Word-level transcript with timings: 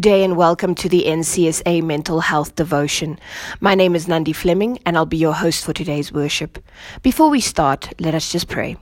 Good 0.00 0.12
day 0.12 0.24
and 0.24 0.34
welcome 0.34 0.74
to 0.76 0.88
the 0.88 1.04
NCSA 1.04 1.82
Mental 1.82 2.20
Health 2.20 2.56
Devotion. 2.56 3.18
My 3.60 3.74
name 3.74 3.94
is 3.94 4.08
Nandi 4.08 4.32
Fleming 4.32 4.78
and 4.86 4.96
I'll 4.96 5.04
be 5.04 5.18
your 5.18 5.34
host 5.34 5.62
for 5.62 5.74
today's 5.74 6.10
worship. 6.10 6.58
Before 7.02 7.28
we 7.28 7.42
start, 7.42 7.92
let 8.00 8.14
us 8.14 8.32
just 8.32 8.48
pray. 8.48 8.78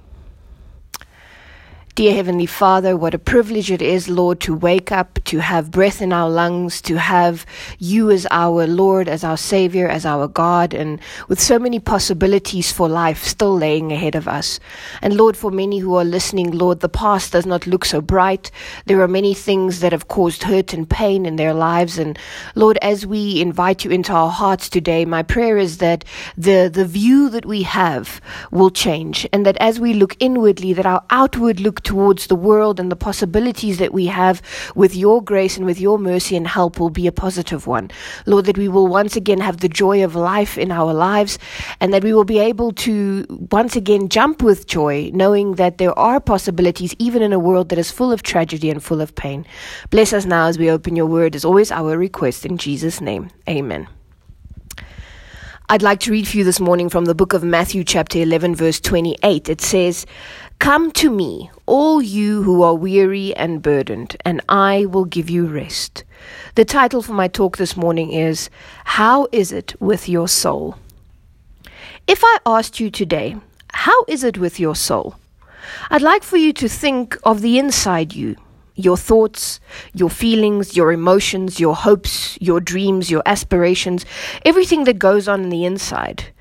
Dear 1.98 2.14
Heavenly 2.14 2.46
Father, 2.46 2.96
what 2.96 3.12
a 3.12 3.18
privilege 3.18 3.72
it 3.72 3.82
is, 3.82 4.08
Lord, 4.08 4.38
to 4.42 4.54
wake 4.54 4.92
up, 4.92 5.18
to 5.24 5.40
have 5.40 5.72
breath 5.72 6.00
in 6.00 6.12
our 6.12 6.30
lungs, 6.30 6.80
to 6.82 6.96
have 6.96 7.44
you 7.80 8.12
as 8.12 8.24
our 8.30 8.68
Lord, 8.68 9.08
as 9.08 9.24
our 9.24 9.36
Savior, 9.36 9.88
as 9.88 10.06
our 10.06 10.28
God, 10.28 10.74
and 10.74 11.00
with 11.26 11.40
so 11.40 11.58
many 11.58 11.80
possibilities 11.80 12.70
for 12.70 12.88
life 12.88 13.24
still 13.24 13.56
laying 13.56 13.90
ahead 13.90 14.14
of 14.14 14.28
us. 14.28 14.60
And 15.02 15.16
Lord, 15.16 15.36
for 15.36 15.50
many 15.50 15.80
who 15.80 15.96
are 15.96 16.04
listening, 16.04 16.52
Lord, 16.52 16.78
the 16.78 16.88
past 16.88 17.32
does 17.32 17.46
not 17.46 17.66
look 17.66 17.84
so 17.84 18.00
bright. 18.00 18.52
There 18.86 19.02
are 19.02 19.08
many 19.08 19.34
things 19.34 19.80
that 19.80 19.90
have 19.90 20.06
caused 20.06 20.44
hurt 20.44 20.72
and 20.72 20.88
pain 20.88 21.26
in 21.26 21.34
their 21.34 21.52
lives. 21.52 21.98
And 21.98 22.16
Lord, 22.54 22.78
as 22.80 23.06
we 23.06 23.40
invite 23.40 23.84
you 23.84 23.90
into 23.90 24.12
our 24.12 24.30
hearts 24.30 24.68
today, 24.68 25.04
my 25.04 25.24
prayer 25.24 25.58
is 25.58 25.78
that 25.78 26.04
the, 26.36 26.70
the 26.72 26.86
view 26.86 27.28
that 27.30 27.44
we 27.44 27.64
have 27.64 28.20
will 28.52 28.70
change, 28.70 29.26
and 29.32 29.44
that 29.44 29.56
as 29.56 29.80
we 29.80 29.94
look 29.94 30.16
inwardly, 30.20 30.72
that 30.74 30.86
our 30.86 31.02
outward 31.10 31.58
look 31.58 31.82
towards 31.88 32.26
the 32.26 32.36
world 32.36 32.78
and 32.78 32.92
the 32.92 33.02
possibilities 33.08 33.78
that 33.78 33.94
we 33.94 34.04
have 34.04 34.42
with 34.74 34.94
your 34.94 35.22
grace 35.22 35.56
and 35.56 35.64
with 35.64 35.80
your 35.80 35.98
mercy 35.98 36.36
and 36.36 36.46
help 36.46 36.78
will 36.78 36.90
be 36.90 37.06
a 37.06 37.12
positive 37.12 37.66
one. 37.66 37.90
Lord, 38.26 38.44
that 38.44 38.58
we 38.58 38.68
will 38.68 38.86
once 38.86 39.16
again 39.16 39.40
have 39.40 39.60
the 39.60 39.70
joy 39.70 40.04
of 40.04 40.14
life 40.14 40.58
in 40.58 40.70
our 40.70 40.92
lives 40.92 41.38
and 41.80 41.94
that 41.94 42.04
we 42.04 42.12
will 42.12 42.28
be 42.36 42.40
able 42.40 42.72
to 42.72 43.24
once 43.50 43.74
again 43.74 44.10
jump 44.10 44.42
with 44.42 44.66
joy, 44.66 45.10
knowing 45.14 45.54
that 45.54 45.78
there 45.78 45.98
are 45.98 46.20
possibilities 46.20 46.94
even 46.98 47.22
in 47.22 47.32
a 47.32 47.38
world 47.38 47.70
that 47.70 47.78
is 47.78 47.90
full 47.90 48.12
of 48.12 48.22
tragedy 48.22 48.68
and 48.68 48.84
full 48.84 49.00
of 49.00 49.14
pain. 49.14 49.46
Bless 49.88 50.12
us 50.12 50.26
now 50.26 50.46
as 50.46 50.58
we 50.58 50.70
open 50.70 50.94
your 50.94 51.06
word, 51.06 51.34
as 51.34 51.42
always 51.42 51.72
our 51.72 51.96
request 51.96 52.44
in 52.44 52.58
Jesus' 52.58 53.00
name. 53.00 53.30
Amen. 53.48 53.88
I'd 55.70 55.82
like 55.82 56.00
to 56.00 56.10
read 56.10 56.26
for 56.26 56.38
you 56.38 56.44
this 56.44 56.60
morning 56.60 56.88
from 56.88 57.04
the 57.04 57.14
book 57.14 57.34
of 57.34 57.44
Matthew, 57.44 57.84
chapter 57.84 58.18
11, 58.18 58.54
verse 58.54 58.80
28. 58.80 59.50
It 59.50 59.60
says, 59.60 60.06
Come 60.60 60.90
to 60.92 61.10
me, 61.10 61.50
all 61.66 62.00
you 62.00 62.42
who 62.42 62.62
are 62.62 62.74
weary 62.74 63.36
and 63.36 63.60
burdened, 63.60 64.16
and 64.24 64.40
I 64.48 64.86
will 64.86 65.04
give 65.04 65.28
you 65.28 65.44
rest. 65.44 66.04
The 66.54 66.64
title 66.64 67.02
for 67.02 67.12
my 67.12 67.28
talk 67.28 67.58
this 67.58 67.76
morning 67.76 68.12
is 68.12 68.48
How 68.86 69.28
is 69.30 69.52
it 69.52 69.78
with 69.78 70.08
your 70.08 70.26
soul? 70.26 70.78
If 72.06 72.22
I 72.24 72.38
asked 72.46 72.80
you 72.80 72.90
today, 72.90 73.36
How 73.74 74.06
is 74.08 74.24
it 74.24 74.38
with 74.38 74.58
your 74.58 74.74
soul? 74.74 75.16
I'd 75.90 76.00
like 76.00 76.22
for 76.22 76.38
you 76.38 76.54
to 76.54 76.68
think 76.70 77.18
of 77.24 77.42
the 77.42 77.58
inside 77.58 78.14
you 78.14 78.36
your 78.78 78.96
thoughts, 78.96 79.58
your 79.92 80.08
feelings, 80.08 80.76
your 80.76 80.92
emotions, 80.92 81.58
your 81.58 81.74
hopes, 81.74 82.38
your 82.40 82.60
dreams, 82.60 83.10
your 83.10 83.22
aspirations, 83.26 84.06
everything 84.44 84.84
that 84.84 84.98
goes 84.98 85.26
on 85.26 85.42
in 85.42 85.48
the 85.50 85.64
inside. 85.64 86.32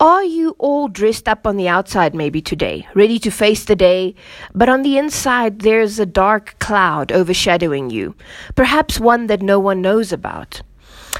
Are 0.00 0.24
you 0.24 0.54
all 0.58 0.88
dressed 0.88 1.28
up 1.28 1.46
on 1.46 1.56
the 1.56 1.68
outside 1.68 2.14
maybe 2.14 2.40
today, 2.40 2.86
ready 2.94 3.18
to 3.18 3.30
face 3.30 3.64
the 3.64 3.76
day, 3.76 4.14
but 4.54 4.68
on 4.68 4.82
the 4.82 4.96
inside 4.96 5.60
there's 5.60 5.98
a 5.98 6.06
dark 6.06 6.58
cloud 6.60 7.12
overshadowing 7.12 7.90
you, 7.90 8.14
perhaps 8.54 9.00
one 9.00 9.26
that 9.26 9.42
no 9.42 9.58
one 9.58 9.82
knows 9.82 10.12
about? 10.12 10.62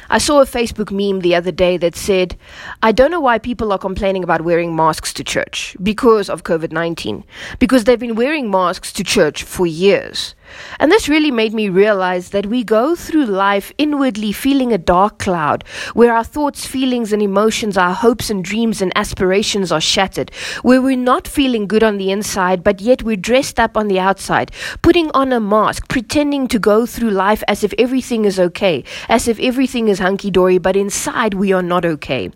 I 0.09 0.19
saw 0.19 0.41
a 0.41 0.47
Facebook 0.47 0.91
meme 0.91 1.21
the 1.21 1.35
other 1.35 1.53
day 1.53 1.77
that 1.79 1.97
said, 1.97 2.37
I 2.83 2.93
don't 2.93 3.11
know 3.11 3.21
why 3.21 3.39
people 3.39 3.73
are 3.73 3.79
complaining 3.79 4.25
about 4.25 4.43
wearing 4.43 4.75
masks 4.75 5.13
to 5.15 5.25
church 5.25 5.77
because 5.83 6.29
of 6.29 6.45
COVID 6.45 6.73
19, 6.73 7.25
because 7.59 7.85
they've 7.85 7.99
been 7.99 8.15
wearing 8.15 8.51
masks 8.51 8.93
to 8.95 9.05
church 9.05 9.43
for 9.43 9.67
years. 9.67 10.35
And 10.79 10.91
this 10.91 11.09
really 11.09 11.31
made 11.31 11.55
me 11.55 11.69
realize 11.69 12.31
that 12.31 12.47
we 12.47 12.65
go 12.65 12.95
through 12.95 13.27
life 13.27 13.73
inwardly 13.79 14.33
feeling 14.33 14.73
a 14.73 14.79
dark 14.79 15.19
cloud 15.19 15.65
where 15.95 16.13
our 16.13 16.25
thoughts, 16.25 16.67
feelings, 16.67 17.13
and 17.13 17.23
emotions, 17.23 17.77
our 17.77 17.95
hopes 17.95 18.31
and 18.31 18.45
dreams 18.45 18.83
and 18.83 18.93
aspirations 18.97 19.71
are 19.71 19.81
shattered, 19.81 20.31
where 20.63 20.83
we're 20.83 20.97
not 20.97 21.29
feeling 21.29 21.67
good 21.67 21.83
on 21.83 21.99
the 21.99 22.11
inside, 22.11 22.63
but 22.63 22.81
yet 22.81 23.03
we're 23.03 23.17
dressed 23.17 23.61
up 23.61 23.77
on 23.77 23.89
the 23.89 24.01
outside, 24.01 24.51
putting 24.83 25.11
on 25.13 25.33
a 25.33 25.41
mask, 25.41 25.89
pretending 25.89 26.49
to 26.49 26.59
go 26.59 26.87
through 26.87 27.11
life 27.11 27.43
as 27.49 27.63
if 27.63 27.73
everything 27.79 28.25
is 28.25 28.39
okay, 28.39 28.85
as 29.09 29.29
if 29.29 29.39
everything 29.39 29.89
is 29.89 29.99
hunky 29.99 30.31
dory, 30.31 30.59
but 30.59 30.77
inside 30.77 31.35
we 31.35 31.53
are 31.53 31.63
not 31.63 31.85
okay. 31.85 32.31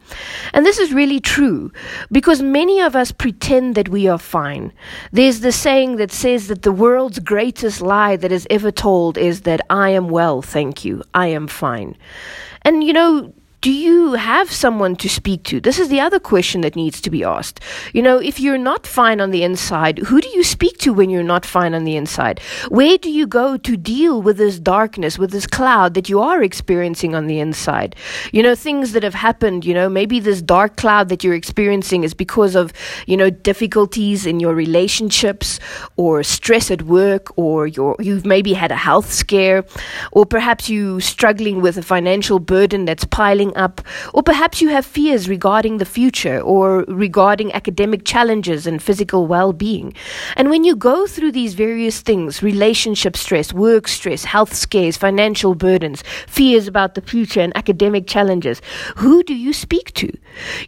And 0.53 0.65
this 0.65 0.79
is 0.79 0.93
really 0.93 1.21
true 1.21 1.73
because 2.13 2.43
many 2.43 2.81
of 2.81 2.95
us 2.95 3.13
pretend 3.13 3.75
that 3.75 3.89
we 3.89 4.07
are 4.09 4.19
fine. 4.19 4.73
There's 5.13 5.41
the 5.41 5.53
saying 5.53 5.97
that 5.97 6.13
says 6.13 6.49
that 6.49 6.63
the 6.63 6.73
world's 6.73 7.19
greatest 7.19 7.81
lie 7.81 8.06
lie 8.07 8.17
that 8.17 8.33
is 8.33 8.47
ever 8.51 8.71
told 8.71 9.19
is 9.19 9.43
that 9.43 9.61
I 9.71 9.91
am 9.91 10.09
well, 10.09 10.43
thank 10.43 10.85
you, 10.85 11.03
I 11.15 11.29
am 11.29 11.49
fine. 11.49 11.97
And 12.63 12.85
you 12.85 12.93
know, 12.93 13.33
do 13.61 13.73
you 13.73 14.15
have 14.15 14.53
someone 14.53 14.95
to 14.97 15.09
speak 15.09 15.43
to? 15.45 15.61
This 15.61 15.79
is 15.79 15.89
the 15.89 16.01
other 16.01 16.21
question 16.21 16.61
that 16.61 16.77
needs 16.77 17.01
to 17.01 17.11
be 17.11 17.25
asked. 17.25 17.61
You 17.93 18.03
know, 18.03 18.19
if 18.19 18.39
you're 18.39 18.59
not 18.59 18.87
fine 18.87 19.21
on 19.21 19.31
the 19.31 19.43
inside, 19.43 19.99
who 19.99 20.21
do 20.21 20.29
you 20.29 20.45
speak 20.45 20.79
to 20.79 20.93
when 20.93 21.11
you're 21.11 21.23
not 21.23 21.45
fine 21.45 21.75
on 21.75 21.85
the 21.85 21.97
inside? 21.97 22.41
Where 22.69 22.97
do 22.99 23.11
you 23.11 23.27
go 23.27 23.57
to 23.57 23.77
deal 23.77 24.23
with 24.23 24.37
this 24.37 24.61
darkness, 24.61 25.19
with 25.19 25.33
this 25.33 25.47
cloud 25.47 25.95
that 25.95 26.09
you 26.09 26.21
are 26.21 26.43
experiencing 26.43 27.15
on 27.15 27.27
the 27.27 27.41
inside? 27.41 27.97
You 28.31 28.43
know, 28.43 28.55
things 28.55 28.93
that 28.93 29.03
have 29.03 29.15
happened, 29.15 29.65
you 29.65 29.75
know, 29.75 29.89
maybe 29.89 30.21
this 30.21 30.43
dark 30.43 30.77
cloud 30.77 31.09
that 31.09 31.25
you're 31.25 31.35
experiencing 31.35 32.05
is 32.05 32.15
because 32.15 32.55
of, 32.55 32.73
you 33.07 33.17
know, 33.17 33.31
difficulties 33.31 34.27
in 34.27 34.39
your 34.39 34.55
relationships 34.55 35.59
or 35.97 36.23
stress 36.23 36.71
at 36.71 36.83
work 36.83 37.37
or 37.37 37.67
you 37.67 37.97
you've 37.99 38.27
maybe 38.27 38.53
had 38.53 38.71
a 38.71 38.77
health 38.77 39.13
scare 39.13 39.65
or 40.13 40.25
perhaps 40.27 40.69
you're 40.69 41.01
struggling 41.01 41.61
with 41.61 41.77
a 41.77 41.83
financial 41.83 42.39
burden 42.39 42.85
that's 42.85 43.05
piling 43.05 43.46
up, 43.55 43.81
or 44.15 44.23
perhaps 44.23 44.61
you 44.61 44.71
have 44.71 44.87
fears 44.87 45.29
regarding 45.29 45.79
the 45.79 45.85
future 45.85 46.41
or 46.41 46.85
regarding 46.89 47.53
academic 47.53 48.05
challenges 48.05 48.67
and 48.67 48.83
physical 48.83 49.27
well 49.27 49.53
being. 49.53 49.93
And 50.37 50.51
when 50.51 50.65
you 50.65 50.75
go 50.75 51.07
through 51.07 51.33
these 51.33 51.55
various 51.55 52.01
things 52.01 52.43
relationship 52.43 53.17
stress, 53.17 53.53
work 53.53 53.89
stress, 53.89 54.25
health 54.25 54.55
scares, 54.55 54.97
financial 54.97 55.55
burdens, 55.55 56.03
fears 56.27 56.67
about 56.67 56.95
the 56.95 57.03
future, 57.03 57.41
and 57.41 57.57
academic 57.57 58.07
challenges 58.07 58.61
who 58.97 59.23
do 59.23 59.35
you 59.35 59.53
speak 59.53 59.93
to? 59.95 60.11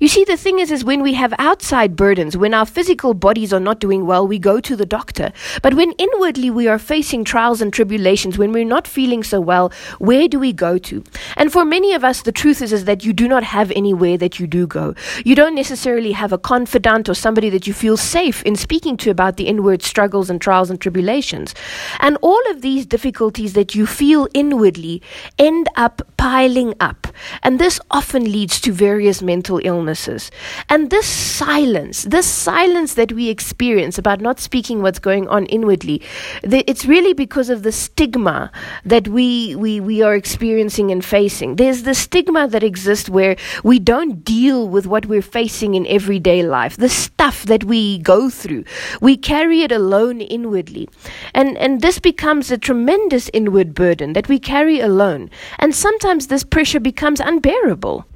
You 0.01 0.09
see, 0.09 0.25
the 0.25 0.37
thing 0.37 0.59
is, 0.59 0.71
is 0.71 0.85
when 0.85 1.03
we 1.03 1.15
have 1.15 1.35
outside 1.39 1.97
burdens, 1.97 2.37
when 2.37 2.55
our 2.55 2.67
physical 2.67 3.15
bodies 3.15 3.53
are 3.53 3.61
not 3.61 3.81
doing 3.81 4.07
well, 4.07 4.27
we 4.27 4.39
go 4.39 4.61
to 4.61 4.77
the 4.77 4.87
doctor. 4.87 5.33
But 5.63 5.75
when 5.75 5.93
inwardly 5.93 6.51
we 6.51 6.69
are 6.69 6.79
facing 6.79 7.25
trials 7.25 7.61
and 7.61 7.73
tribulations, 7.73 8.39
when 8.39 8.53
we're 8.53 8.65
not 8.65 8.87
feeling 8.87 9.23
so 9.23 9.41
well, 9.41 9.73
where 9.99 10.29
do 10.29 10.39
we 10.39 10.53
go 10.53 10.79
to? 10.79 11.05
And 11.37 11.53
for 11.53 11.65
many 11.65 11.93
of 11.95 12.05
us, 12.05 12.23
the 12.23 12.33
truth 12.33 12.63
is, 12.63 12.68
is 12.73 12.85
that 12.85 13.05
you 13.05 13.13
do 13.13 13.29
not 13.29 13.43
have 13.43 13.71
anywhere 13.73 14.17
that 14.19 14.39
you 14.39 14.47
do 14.47 14.67
go. 14.67 14.95
You 15.25 15.35
don't 15.35 15.55
necessarily 15.55 16.13
have 16.13 16.33
a 16.33 16.39
confidant 16.39 17.09
or 17.09 17.15
somebody 17.15 17.51
that 17.51 17.67
you 17.67 17.73
feel 17.73 17.97
safe 17.97 18.43
in 18.43 18.57
speaking 18.57 18.97
to 18.99 19.11
about 19.11 19.37
the 19.37 19.47
inward 19.47 19.83
struggles 19.83 20.31
and 20.31 20.41
trials 20.41 20.71
and 20.71 20.81
tribulations. 20.81 21.55
And 22.01 22.17
all 22.23 22.41
of 22.51 22.63
these 22.63 22.87
difficulties 22.87 23.53
that 23.55 23.75
you 23.75 23.87
feel 23.87 24.29
inwardly 24.35 25.03
end 25.39 25.69
up 25.77 26.03
piling 26.17 26.75
up. 26.81 27.07
And 27.43 27.59
this 27.59 27.81
often 27.91 28.25
leads 28.25 28.61
to 28.61 28.73
various 28.73 29.23
mental 29.23 29.61
illnesses. 29.65 30.31
And 30.69 30.91
this 30.91 31.07
silence, 31.07 32.03
this 32.05 32.27
silence 32.27 32.95
that 32.95 33.13
we 33.13 33.29
experience 33.29 33.99
about 33.99 34.21
not 34.21 34.41
speaking 34.41 34.83
what's 34.83 34.99
going 34.99 35.29
on 35.29 35.47
inwardly, 35.47 36.03
it's 36.43 36.85
really 36.85 37.15
because 37.15 37.51
of 37.51 37.63
the 37.63 37.73
stigma 37.73 38.51
that 38.85 39.09
we, 39.09 39.55
we, 39.57 39.81
we 39.81 40.03
are 40.03 40.15
experiencing 40.15 40.91
and 40.91 41.05
facing. 41.05 41.57
There's 41.57 41.83
the 41.83 41.95
stigma 41.95 42.49
that 42.49 42.58
exist 42.63 43.09
where 43.09 43.37
we 43.65 43.79
don't 43.79 44.25
deal 44.25 44.69
with 44.69 44.87
what 44.87 45.07
we're 45.07 45.23
facing 45.23 45.75
in 45.75 45.87
everyday 45.87 46.43
life, 46.43 46.77
the 46.77 46.89
stuff 46.89 47.45
that 47.45 47.65
we 47.65 47.99
go 47.99 48.31
through. 48.31 48.65
We 49.01 49.17
carry 49.17 49.63
it 49.63 49.73
alone 49.73 50.21
inwardly. 50.21 50.89
And, 51.35 51.57
and 51.59 51.81
this 51.81 51.99
becomes 51.99 52.51
a 52.51 52.59
tremendous 52.59 53.31
inward 53.33 53.75
burden 53.75 54.13
that 54.13 54.29
we 54.29 54.39
carry 54.39 54.81
alone. 54.81 55.31
And 55.59 55.75
sometimes 55.75 56.27
this 56.27 56.45
pressure 56.45 56.81
becomes 56.81 57.21
unbearable 57.21 58.07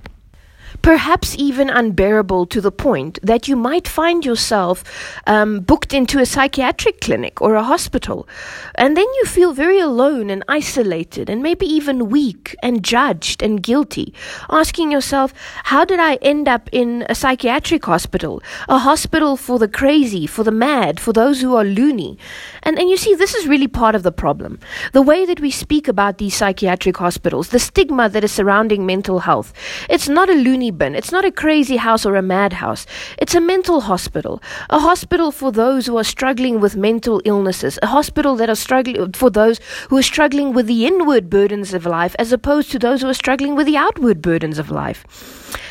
perhaps 0.82 1.36
even 1.38 1.70
unbearable 1.70 2.44
to 2.46 2.60
the 2.60 2.72
point 2.72 3.18
that 3.22 3.46
you 3.46 3.56
might 3.56 3.86
find 3.86 4.24
yourself 4.24 4.82
um, 5.28 5.60
booked 5.60 5.94
into 5.94 6.18
a 6.18 6.26
psychiatric 6.26 7.00
clinic 7.00 7.40
or 7.40 7.54
a 7.54 7.62
hospital. 7.62 8.28
And 8.74 8.96
then 8.96 9.06
you 9.06 9.24
feel 9.26 9.52
very 9.52 9.78
alone 9.78 10.28
and 10.28 10.44
isolated 10.48 11.30
and 11.30 11.42
maybe 11.42 11.66
even 11.66 12.10
weak 12.10 12.56
and 12.62 12.84
judged 12.84 13.42
and 13.42 13.62
guilty, 13.62 14.12
asking 14.50 14.90
yourself, 14.90 15.32
how 15.64 15.84
did 15.84 16.00
I 16.00 16.16
end 16.16 16.48
up 16.48 16.68
in 16.72 17.06
a 17.08 17.14
psychiatric 17.14 17.84
hospital? 17.84 18.42
A 18.68 18.78
hospital 18.78 19.36
for 19.36 19.60
the 19.60 19.68
crazy, 19.68 20.26
for 20.26 20.42
the 20.42 20.50
mad, 20.50 20.98
for 20.98 21.12
those 21.12 21.40
who 21.40 21.54
are 21.54 21.64
loony. 21.64 22.18
And, 22.64 22.78
and 22.78 22.90
you 22.90 22.96
see, 22.96 23.14
this 23.14 23.34
is 23.34 23.46
really 23.46 23.68
part 23.68 23.94
of 23.94 24.02
the 24.02 24.12
problem. 24.12 24.58
The 24.92 25.02
way 25.02 25.24
that 25.26 25.40
we 25.40 25.50
speak 25.52 25.86
about 25.86 26.18
these 26.18 26.34
psychiatric 26.34 26.96
hospitals, 26.96 27.50
the 27.50 27.60
stigma 27.60 28.08
that 28.08 28.24
is 28.24 28.32
surrounding 28.32 28.84
mental 28.84 29.20
health, 29.20 29.52
it's 29.88 30.08
not 30.08 30.28
a 30.28 30.34
loony 30.34 30.71
It's 30.80 31.12
not 31.12 31.24
a 31.24 31.30
crazy 31.30 31.76
house 31.76 32.06
or 32.06 32.16
a 32.16 32.22
madhouse. 32.22 32.86
It's 33.18 33.34
a 33.34 33.40
mental 33.40 33.82
hospital. 33.82 34.42
A 34.70 34.78
hospital 34.78 35.30
for 35.30 35.52
those 35.52 35.86
who 35.86 35.96
are 35.98 36.04
struggling 36.04 36.60
with 36.60 36.76
mental 36.76 37.20
illnesses. 37.24 37.78
A 37.82 37.86
hospital 37.86 38.36
that 38.36 38.48
are 38.48 38.54
struggling 38.54 39.12
for 39.12 39.30
those 39.30 39.60
who 39.88 39.98
are 39.98 40.02
struggling 40.02 40.52
with 40.52 40.66
the 40.66 40.86
inward 40.86 41.28
burdens 41.30 41.74
of 41.74 41.86
life 41.86 42.16
as 42.18 42.32
opposed 42.32 42.70
to 42.72 42.78
those 42.78 43.02
who 43.02 43.08
are 43.08 43.14
struggling 43.14 43.54
with 43.54 43.66
the 43.66 43.76
outward 43.76 44.22
burdens 44.22 44.58
of 44.58 44.70
life. 44.70 45.04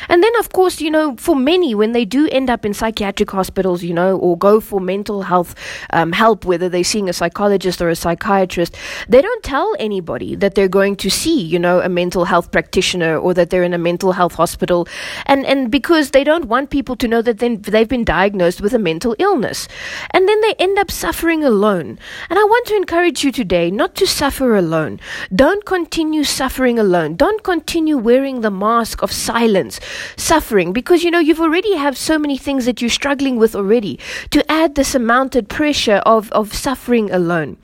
And 0.08 0.22
then, 0.22 0.32
of 0.38 0.52
course, 0.52 0.80
you 0.80 0.90
know, 0.90 1.16
for 1.16 1.34
many, 1.34 1.74
when 1.74 1.92
they 1.92 2.04
do 2.04 2.28
end 2.28 2.50
up 2.50 2.64
in 2.64 2.74
psychiatric 2.74 3.30
hospitals, 3.30 3.82
you 3.82 3.94
know, 3.94 4.18
or 4.18 4.36
go 4.36 4.60
for 4.60 4.80
mental 4.80 5.22
health 5.22 5.54
um, 5.90 6.12
help, 6.12 6.44
whether 6.44 6.68
they're 6.68 6.84
seeing 6.84 7.08
a 7.08 7.12
psychologist 7.12 7.80
or 7.80 7.88
a 7.88 7.96
psychiatrist, 7.96 8.76
they 9.08 9.22
don't 9.22 9.42
tell 9.42 9.74
anybody 9.78 10.34
that 10.36 10.54
they're 10.54 10.68
going 10.68 10.96
to 10.96 11.10
see, 11.10 11.40
you 11.40 11.58
know, 11.58 11.80
a 11.80 11.88
mental 11.88 12.24
health 12.24 12.50
practitioner 12.52 13.16
or 13.16 13.34
that 13.34 13.50
they're 13.50 13.62
in 13.62 13.74
a 13.74 13.78
mental 13.78 14.12
health 14.12 14.34
hospital. 14.34 14.86
And, 15.26 15.44
and 15.46 15.70
because 15.70 16.10
they 16.10 16.24
don't 16.24 16.46
want 16.46 16.70
people 16.70 16.96
to 16.96 17.08
know 17.08 17.22
that 17.22 17.38
then 17.38 17.62
they've 17.62 17.88
been 17.88 18.04
diagnosed 18.04 18.60
with 18.60 18.74
a 18.74 18.78
mental 18.78 19.14
illness. 19.18 19.68
And 20.10 20.28
then 20.28 20.40
they 20.40 20.54
end 20.58 20.78
up 20.78 20.90
suffering 20.90 21.44
alone. 21.44 21.98
And 22.30 22.38
I 22.38 22.44
want 22.44 22.66
to 22.68 22.76
encourage 22.76 23.24
you 23.24 23.32
today 23.32 23.70
not 23.70 23.94
to 23.96 24.06
suffer 24.06 24.56
alone. 24.56 25.00
Don't 25.34 25.64
continue 25.64 26.24
suffering 26.24 26.78
alone. 26.78 27.16
Don't 27.16 27.42
continue 27.42 27.98
wearing 27.98 28.40
the 28.40 28.50
mask 28.50 29.02
of 29.02 29.12
silence 29.12 29.80
suffering 30.16 30.72
because 30.72 31.02
you 31.04 31.10
know 31.10 31.18
you've 31.18 31.40
already 31.40 31.76
have 31.76 31.96
so 31.96 32.18
many 32.18 32.38
things 32.38 32.64
that 32.64 32.80
you're 32.80 32.90
struggling 32.90 33.36
with 33.36 33.54
already 33.54 33.98
to 34.30 34.50
add 34.50 34.74
this 34.74 34.94
amounted 34.94 35.48
pressure 35.48 36.02
of, 36.06 36.30
of 36.32 36.54
suffering 36.54 37.10
alone. 37.10 37.56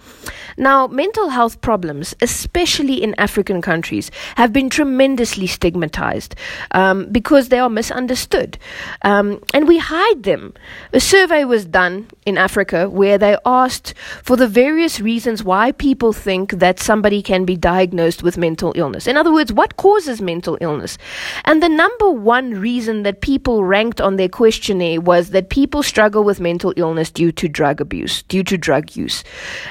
Now, 0.59 0.89
mental 0.89 1.29
health 1.29 1.61
problems, 1.61 2.17
especially 2.21 3.01
in 3.01 3.15
African 3.17 3.63
countries, 3.63 4.11
have 4.35 4.53
been 4.53 4.69
tremendously 4.69 5.47
stigmatized 5.47 6.35
um, 6.73 7.07
because 7.13 7.49
they 7.49 7.61
are 7.61 7.71
misunderstood. 7.71 8.59
Um, 9.03 9.41
and 9.55 9.69
we 9.69 9.79
hide 9.79 10.25
them. 10.25 10.55
A 10.93 10.99
survey 10.99 11.45
was 11.45 11.65
done 11.65 12.09
in 12.27 12.37
Africa 12.37 12.89
where 12.89 13.19
they 13.19 13.37
asked 13.47 13.95
for 14.25 14.37
the 14.37 14.49
various 14.49 14.99
reasons 15.01 15.45
why 15.45 15.71
people 15.71 16.13
think 16.13 16.51
that 16.59 16.81
somebody 16.81 17.23
can 17.23 17.45
be 17.45 17.57
diagnosed 17.57 18.25
with 18.25 18.37
mental 18.37 18.73
illness. 18.75 19.07
In 19.07 19.17
other 19.17 19.33
words, 19.33 19.53
what 19.53 19.77
causes 19.77 20.21
mental 20.21 20.59
illness? 20.61 20.99
And 21.45 21.63
the 21.63 21.69
number 21.69 22.11
one 22.11 22.55
reason 22.55 23.05
that 23.05 23.21
people 23.21 23.63
ranked 23.63 24.01
on 24.01 24.17
their 24.17 24.29
questionnaire 24.29 25.01
was 25.01 25.31
that 25.31 25.51
people 25.51 25.85
struggle 25.85 26.25
with 26.25 26.41
mental 26.41 26.73
illness 26.77 27.13
due 27.13 27.31
to 27.31 27.49
drug 27.49 27.81
abuse, 27.81 28.25
due 28.25 28.43
to 28.43 28.59
drug 28.59 28.97
use. 28.97 29.23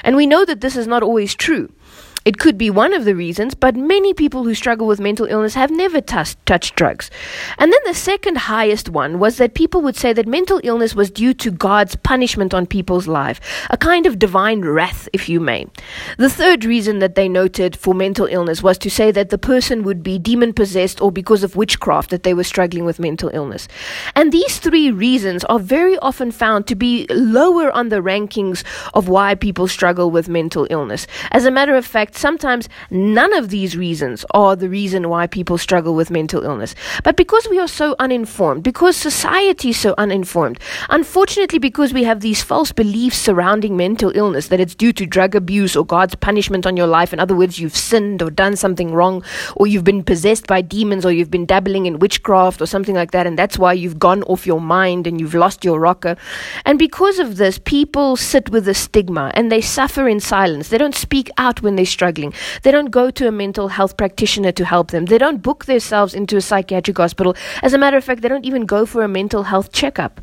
And 0.02 0.16
we 0.16 0.26
know 0.26 0.46
that 0.46 0.62
this 0.62 0.77
is 0.78 0.86
not 0.86 1.02
always 1.02 1.34
true. 1.34 1.70
It 2.28 2.36
could 2.36 2.58
be 2.58 2.68
one 2.68 2.92
of 2.92 3.06
the 3.06 3.16
reasons, 3.16 3.54
but 3.54 3.74
many 3.74 4.12
people 4.12 4.44
who 4.44 4.54
struggle 4.54 4.86
with 4.86 5.00
mental 5.00 5.24
illness 5.24 5.54
have 5.54 5.70
never 5.70 6.02
t- 6.02 6.34
touched 6.44 6.76
drugs. 6.76 7.10
And 7.56 7.72
then 7.72 7.80
the 7.86 7.94
second 7.94 8.36
highest 8.36 8.90
one 8.90 9.18
was 9.18 9.38
that 9.38 9.54
people 9.54 9.80
would 9.80 9.96
say 9.96 10.12
that 10.12 10.26
mental 10.26 10.60
illness 10.62 10.94
was 10.94 11.10
due 11.10 11.32
to 11.32 11.50
God's 11.50 11.96
punishment 11.96 12.52
on 12.52 12.66
people's 12.66 13.08
life, 13.08 13.40
a 13.70 13.78
kind 13.78 14.04
of 14.04 14.18
divine 14.18 14.60
wrath, 14.60 15.08
if 15.14 15.26
you 15.26 15.40
may. 15.40 15.68
The 16.18 16.28
third 16.28 16.66
reason 16.66 16.98
that 16.98 17.14
they 17.14 17.30
noted 17.30 17.74
for 17.74 17.94
mental 17.94 18.26
illness 18.26 18.62
was 18.62 18.76
to 18.76 18.90
say 18.90 19.10
that 19.10 19.30
the 19.30 19.38
person 19.38 19.82
would 19.84 20.02
be 20.02 20.18
demon 20.18 20.52
possessed 20.52 21.00
or 21.00 21.10
because 21.10 21.42
of 21.42 21.56
witchcraft 21.56 22.10
that 22.10 22.24
they 22.24 22.34
were 22.34 22.44
struggling 22.44 22.84
with 22.84 23.00
mental 23.00 23.30
illness. 23.32 23.68
And 24.14 24.32
these 24.32 24.58
three 24.58 24.90
reasons 24.90 25.44
are 25.44 25.58
very 25.58 25.96
often 26.00 26.30
found 26.32 26.66
to 26.66 26.74
be 26.74 27.06
lower 27.08 27.72
on 27.72 27.88
the 27.88 28.02
rankings 28.02 28.64
of 28.92 29.08
why 29.08 29.34
people 29.34 29.66
struggle 29.66 30.10
with 30.10 30.28
mental 30.28 30.66
illness. 30.68 31.06
As 31.30 31.46
a 31.46 31.50
matter 31.50 31.74
of 31.74 31.86
fact, 31.86 32.17
sometimes 32.18 32.68
none 32.90 33.32
of 33.32 33.48
these 33.48 33.76
reasons 33.76 34.24
are 34.32 34.56
the 34.56 34.68
reason 34.68 35.08
why 35.08 35.26
people 35.26 35.56
struggle 35.58 35.94
with 35.94 36.10
mental 36.10 36.42
illness. 36.42 36.74
But 37.04 37.16
because 37.16 37.48
we 37.48 37.58
are 37.58 37.68
so 37.68 37.94
uninformed, 37.98 38.62
because 38.62 38.96
society 38.96 39.70
is 39.70 39.78
so 39.78 39.94
uninformed, 39.96 40.58
unfortunately, 40.90 41.58
because 41.58 41.94
we 41.94 42.04
have 42.04 42.20
these 42.20 42.42
false 42.42 42.72
beliefs 42.72 43.18
surrounding 43.18 43.76
mental 43.76 44.12
illness 44.14 44.48
that 44.48 44.60
it's 44.60 44.74
due 44.74 44.92
to 44.92 45.06
drug 45.06 45.34
abuse 45.34 45.76
or 45.76 45.86
God's 45.86 46.14
punishment 46.14 46.66
on 46.66 46.76
your 46.76 46.86
life. 46.86 47.12
In 47.12 47.20
other 47.20 47.36
words, 47.36 47.58
you've 47.58 47.76
sinned 47.76 48.22
or 48.22 48.30
done 48.30 48.56
something 48.56 48.92
wrong, 48.92 49.24
or 49.56 49.66
you've 49.66 49.84
been 49.84 50.02
possessed 50.02 50.46
by 50.46 50.60
demons, 50.60 51.06
or 51.06 51.12
you've 51.12 51.30
been 51.30 51.46
dabbling 51.46 51.86
in 51.86 51.98
witchcraft 51.98 52.60
or 52.60 52.66
something 52.66 52.94
like 52.94 53.12
that, 53.12 53.26
and 53.26 53.38
that's 53.38 53.58
why 53.58 53.72
you've 53.72 53.98
gone 53.98 54.22
off 54.24 54.46
your 54.46 54.60
mind 54.60 55.06
and 55.06 55.20
you've 55.20 55.34
lost 55.34 55.64
your 55.64 55.78
rocker. 55.78 56.16
And 56.64 56.78
because 56.78 57.18
of 57.18 57.36
this, 57.36 57.58
people 57.58 58.16
sit 58.16 58.50
with 58.50 58.64
the 58.64 58.74
stigma 58.74 59.30
and 59.34 59.50
they 59.50 59.60
suffer 59.60 60.08
in 60.08 60.20
silence. 60.20 60.68
They 60.68 60.78
don't 60.78 60.94
speak 60.94 61.30
out 61.38 61.62
when 61.62 61.76
they 61.76 61.84
struggling. 61.98 62.32
They 62.62 62.70
don't 62.70 62.92
go 63.00 63.10
to 63.18 63.26
a 63.26 63.32
mental 63.32 63.68
health 63.76 63.96
practitioner 63.96 64.52
to 64.52 64.64
help 64.64 64.92
them. 64.92 65.06
They 65.06 65.18
don't 65.18 65.42
book 65.42 65.64
themselves 65.64 66.14
into 66.14 66.36
a 66.36 66.40
psychiatric 66.40 66.96
hospital. 66.96 67.34
As 67.62 67.74
a 67.74 67.78
matter 67.78 67.96
of 67.96 68.04
fact, 68.04 68.22
they 68.22 68.28
don't 68.28 68.46
even 68.50 68.66
go 68.66 68.86
for 68.86 69.02
a 69.02 69.08
mental 69.08 69.42
health 69.42 69.72
checkup. 69.72 70.14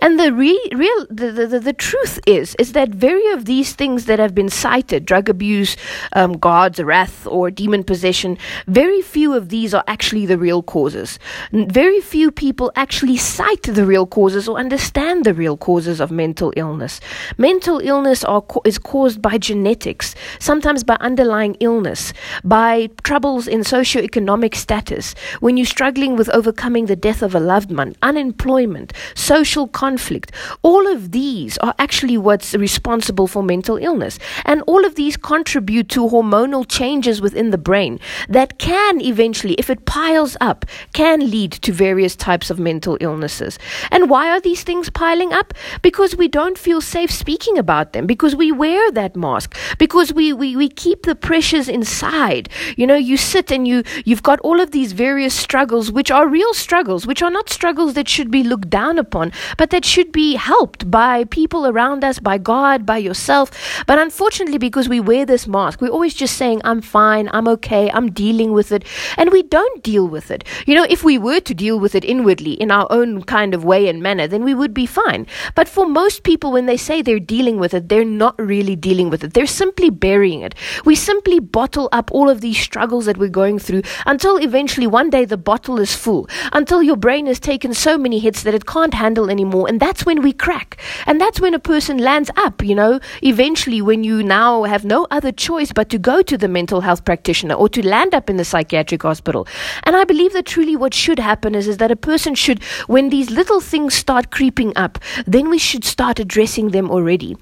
And 0.00 0.18
the 0.18 0.32
re- 0.32 0.68
real 0.74 1.06
the, 1.10 1.32
the, 1.32 1.60
the, 1.60 1.72
truth 1.72 2.18
is 2.26 2.54
is 2.58 2.72
that 2.72 2.88
very 2.90 3.26
of 3.32 3.44
these 3.44 3.72
things 3.72 4.06
that 4.06 4.18
have 4.18 4.34
been 4.34 4.48
cited, 4.48 5.04
drug 5.04 5.28
abuse, 5.28 5.76
um, 6.12 6.32
God's 6.32 6.80
wrath, 6.80 7.26
or 7.26 7.50
demon 7.50 7.84
possession, 7.84 8.38
very 8.66 9.02
few 9.02 9.34
of 9.34 9.48
these 9.48 9.74
are 9.74 9.84
actually 9.86 10.26
the 10.26 10.38
real 10.38 10.62
causes. 10.62 11.18
Very 11.52 12.00
few 12.00 12.30
people 12.30 12.72
actually 12.76 13.16
cite 13.16 13.62
the 13.62 13.84
real 13.84 14.06
causes 14.06 14.48
or 14.48 14.58
understand 14.58 15.24
the 15.24 15.34
real 15.34 15.56
causes 15.56 16.00
of 16.00 16.10
mental 16.10 16.52
illness. 16.56 17.00
Mental 17.36 17.78
illness 17.78 18.24
are, 18.24 18.44
is 18.64 18.78
caused 18.78 19.20
by 19.20 19.38
genetics, 19.38 20.14
sometimes 20.38 20.84
by 20.84 20.96
underlying 21.00 21.56
illness, 21.60 22.12
by 22.44 22.88
troubles 23.02 23.48
in 23.48 23.60
socioeconomic 23.60 24.54
status, 24.54 25.14
when 25.40 25.56
you're 25.56 25.66
struggling 25.66 26.16
with 26.16 26.28
overcoming 26.30 26.86
the 26.86 26.96
death 26.96 27.22
of 27.22 27.34
a 27.34 27.40
loved 27.40 27.74
one, 27.76 27.94
unemployment, 28.02 28.92
social 29.14 29.57
conflict. 29.66 30.32
All 30.62 30.86
of 30.86 31.12
these 31.12 31.58
are 31.58 31.74
actually 31.78 32.16
what's 32.16 32.54
responsible 32.54 33.26
for 33.26 33.42
mental 33.42 33.76
illness. 33.76 34.18
And 34.44 34.62
all 34.66 34.84
of 34.84 34.94
these 34.94 35.16
contribute 35.16 35.88
to 35.90 36.06
hormonal 36.08 36.66
changes 36.68 37.20
within 37.20 37.50
the 37.50 37.58
brain 37.58 37.98
that 38.28 38.58
can 38.58 39.00
eventually, 39.00 39.54
if 39.54 39.70
it 39.70 39.84
piles 39.86 40.36
up, 40.40 40.64
can 40.92 41.30
lead 41.30 41.52
to 41.52 41.72
various 41.72 42.14
types 42.14 42.50
of 42.50 42.58
mental 42.58 42.96
illnesses. 43.00 43.58
And 43.90 44.10
why 44.10 44.30
are 44.30 44.40
these 44.40 44.62
things 44.62 44.90
piling 44.90 45.32
up? 45.32 45.54
Because 45.82 46.16
we 46.16 46.28
don't 46.28 46.58
feel 46.58 46.80
safe 46.80 47.10
speaking 47.10 47.58
about 47.58 47.92
them, 47.92 48.06
because 48.06 48.36
we 48.36 48.52
wear 48.52 48.90
that 48.92 49.16
mask, 49.16 49.56
because 49.78 50.12
we, 50.12 50.32
we, 50.32 50.56
we 50.56 50.68
keep 50.68 51.02
the 51.02 51.14
pressures 51.14 51.68
inside. 51.68 52.48
You 52.76 52.86
know, 52.86 52.94
you 52.94 53.16
sit 53.16 53.50
and 53.50 53.66
you, 53.66 53.82
you've 54.04 54.22
got 54.22 54.40
all 54.40 54.60
of 54.60 54.70
these 54.70 54.92
various 54.92 55.34
struggles, 55.34 55.90
which 55.90 56.10
are 56.10 56.28
real 56.28 56.54
struggles, 56.54 57.06
which 57.06 57.22
are 57.22 57.30
not 57.30 57.48
struggles 57.48 57.94
that 57.94 58.08
should 58.08 58.30
be 58.30 58.42
looked 58.42 58.70
down 58.70 58.98
upon, 58.98 59.32
but 59.56 59.70
that 59.70 59.84
should 59.84 60.12
be 60.12 60.34
helped 60.34 60.90
by 60.90 61.24
people 61.24 61.66
around 61.66 62.04
us, 62.04 62.18
by 62.18 62.38
God, 62.38 62.84
by 62.84 62.98
yourself. 62.98 63.50
But 63.86 63.98
unfortunately, 63.98 64.58
because 64.58 64.88
we 64.88 65.00
wear 65.00 65.24
this 65.24 65.46
mask, 65.46 65.80
we're 65.80 65.88
always 65.88 66.14
just 66.14 66.36
saying, 66.36 66.60
I'm 66.64 66.80
fine, 66.80 67.28
I'm 67.32 67.48
okay, 67.48 67.90
I'm 67.90 68.10
dealing 68.10 68.52
with 68.52 68.72
it. 68.72 68.84
And 69.16 69.30
we 69.30 69.42
don't 69.42 69.82
deal 69.82 70.06
with 70.06 70.30
it. 70.30 70.44
You 70.66 70.74
know, 70.74 70.86
if 70.88 71.02
we 71.04 71.18
were 71.18 71.40
to 71.40 71.54
deal 71.54 71.78
with 71.80 71.94
it 71.94 72.04
inwardly 72.04 72.52
in 72.52 72.70
our 72.70 72.86
own 72.90 73.22
kind 73.22 73.54
of 73.54 73.64
way 73.64 73.88
and 73.88 74.02
manner, 74.02 74.26
then 74.26 74.44
we 74.44 74.54
would 74.54 74.74
be 74.74 74.86
fine. 74.86 75.26
But 75.54 75.68
for 75.68 75.86
most 75.86 76.22
people, 76.22 76.52
when 76.52 76.66
they 76.66 76.76
say 76.76 77.02
they're 77.02 77.18
dealing 77.18 77.58
with 77.58 77.74
it, 77.74 77.88
they're 77.88 78.04
not 78.04 78.38
really 78.38 78.76
dealing 78.76 79.10
with 79.10 79.24
it. 79.24 79.34
They're 79.34 79.46
simply 79.46 79.90
burying 79.90 80.42
it. 80.42 80.54
We 80.84 80.94
simply 80.94 81.40
bottle 81.40 81.88
up 81.92 82.10
all 82.12 82.28
of 82.28 82.40
these 82.40 82.58
struggles 82.58 83.06
that 83.06 83.16
we're 83.16 83.28
going 83.28 83.58
through 83.58 83.82
until 84.06 84.36
eventually 84.36 84.86
one 84.86 85.10
day 85.10 85.24
the 85.24 85.36
bottle 85.36 85.78
is 85.78 85.94
full, 85.94 86.28
until 86.52 86.82
your 86.82 86.96
brain 86.96 87.26
has 87.26 87.40
taken 87.40 87.74
so 87.74 87.96
many 87.96 88.18
hits 88.18 88.42
that 88.42 88.54
it 88.54 88.66
can't 88.66 88.94
handle 88.94 89.30
anymore 89.30 89.37
anymore. 89.38 89.68
And 89.68 89.78
that's 89.78 90.04
when 90.04 90.22
we 90.22 90.32
crack. 90.32 90.78
And 91.06 91.20
that's 91.20 91.40
when 91.40 91.54
a 91.54 91.58
person 91.58 91.98
lands 91.98 92.30
up, 92.36 92.64
you 92.64 92.74
know, 92.74 92.98
eventually 93.22 93.80
when 93.80 94.02
you 94.02 94.22
now 94.22 94.64
have 94.64 94.84
no 94.84 95.06
other 95.10 95.30
choice 95.30 95.72
but 95.72 95.88
to 95.90 95.98
go 95.98 96.22
to 96.22 96.36
the 96.36 96.48
mental 96.48 96.80
health 96.80 97.04
practitioner 97.04 97.54
or 97.54 97.68
to 97.68 97.86
land 97.86 98.14
up 98.14 98.28
in 98.28 98.36
the 98.36 98.44
psychiatric 98.44 99.02
hospital. 99.02 99.46
And 99.84 99.94
I 99.94 100.04
believe 100.04 100.32
that 100.32 100.46
truly 100.46 100.74
what 100.74 100.92
should 100.92 101.18
happen 101.18 101.54
is, 101.54 101.68
is 101.68 101.76
that 101.76 101.90
a 101.90 101.96
person 101.96 102.34
should, 102.34 102.62
when 102.88 103.10
these 103.10 103.30
little 103.30 103.60
things 103.60 103.94
start 103.94 104.30
creeping 104.30 104.72
up, 104.76 104.98
then 105.26 105.48
we 105.48 105.58
should 105.58 105.84
start 105.84 106.18
addressing 106.18 106.70
them 106.70 106.90
already. 106.90 107.36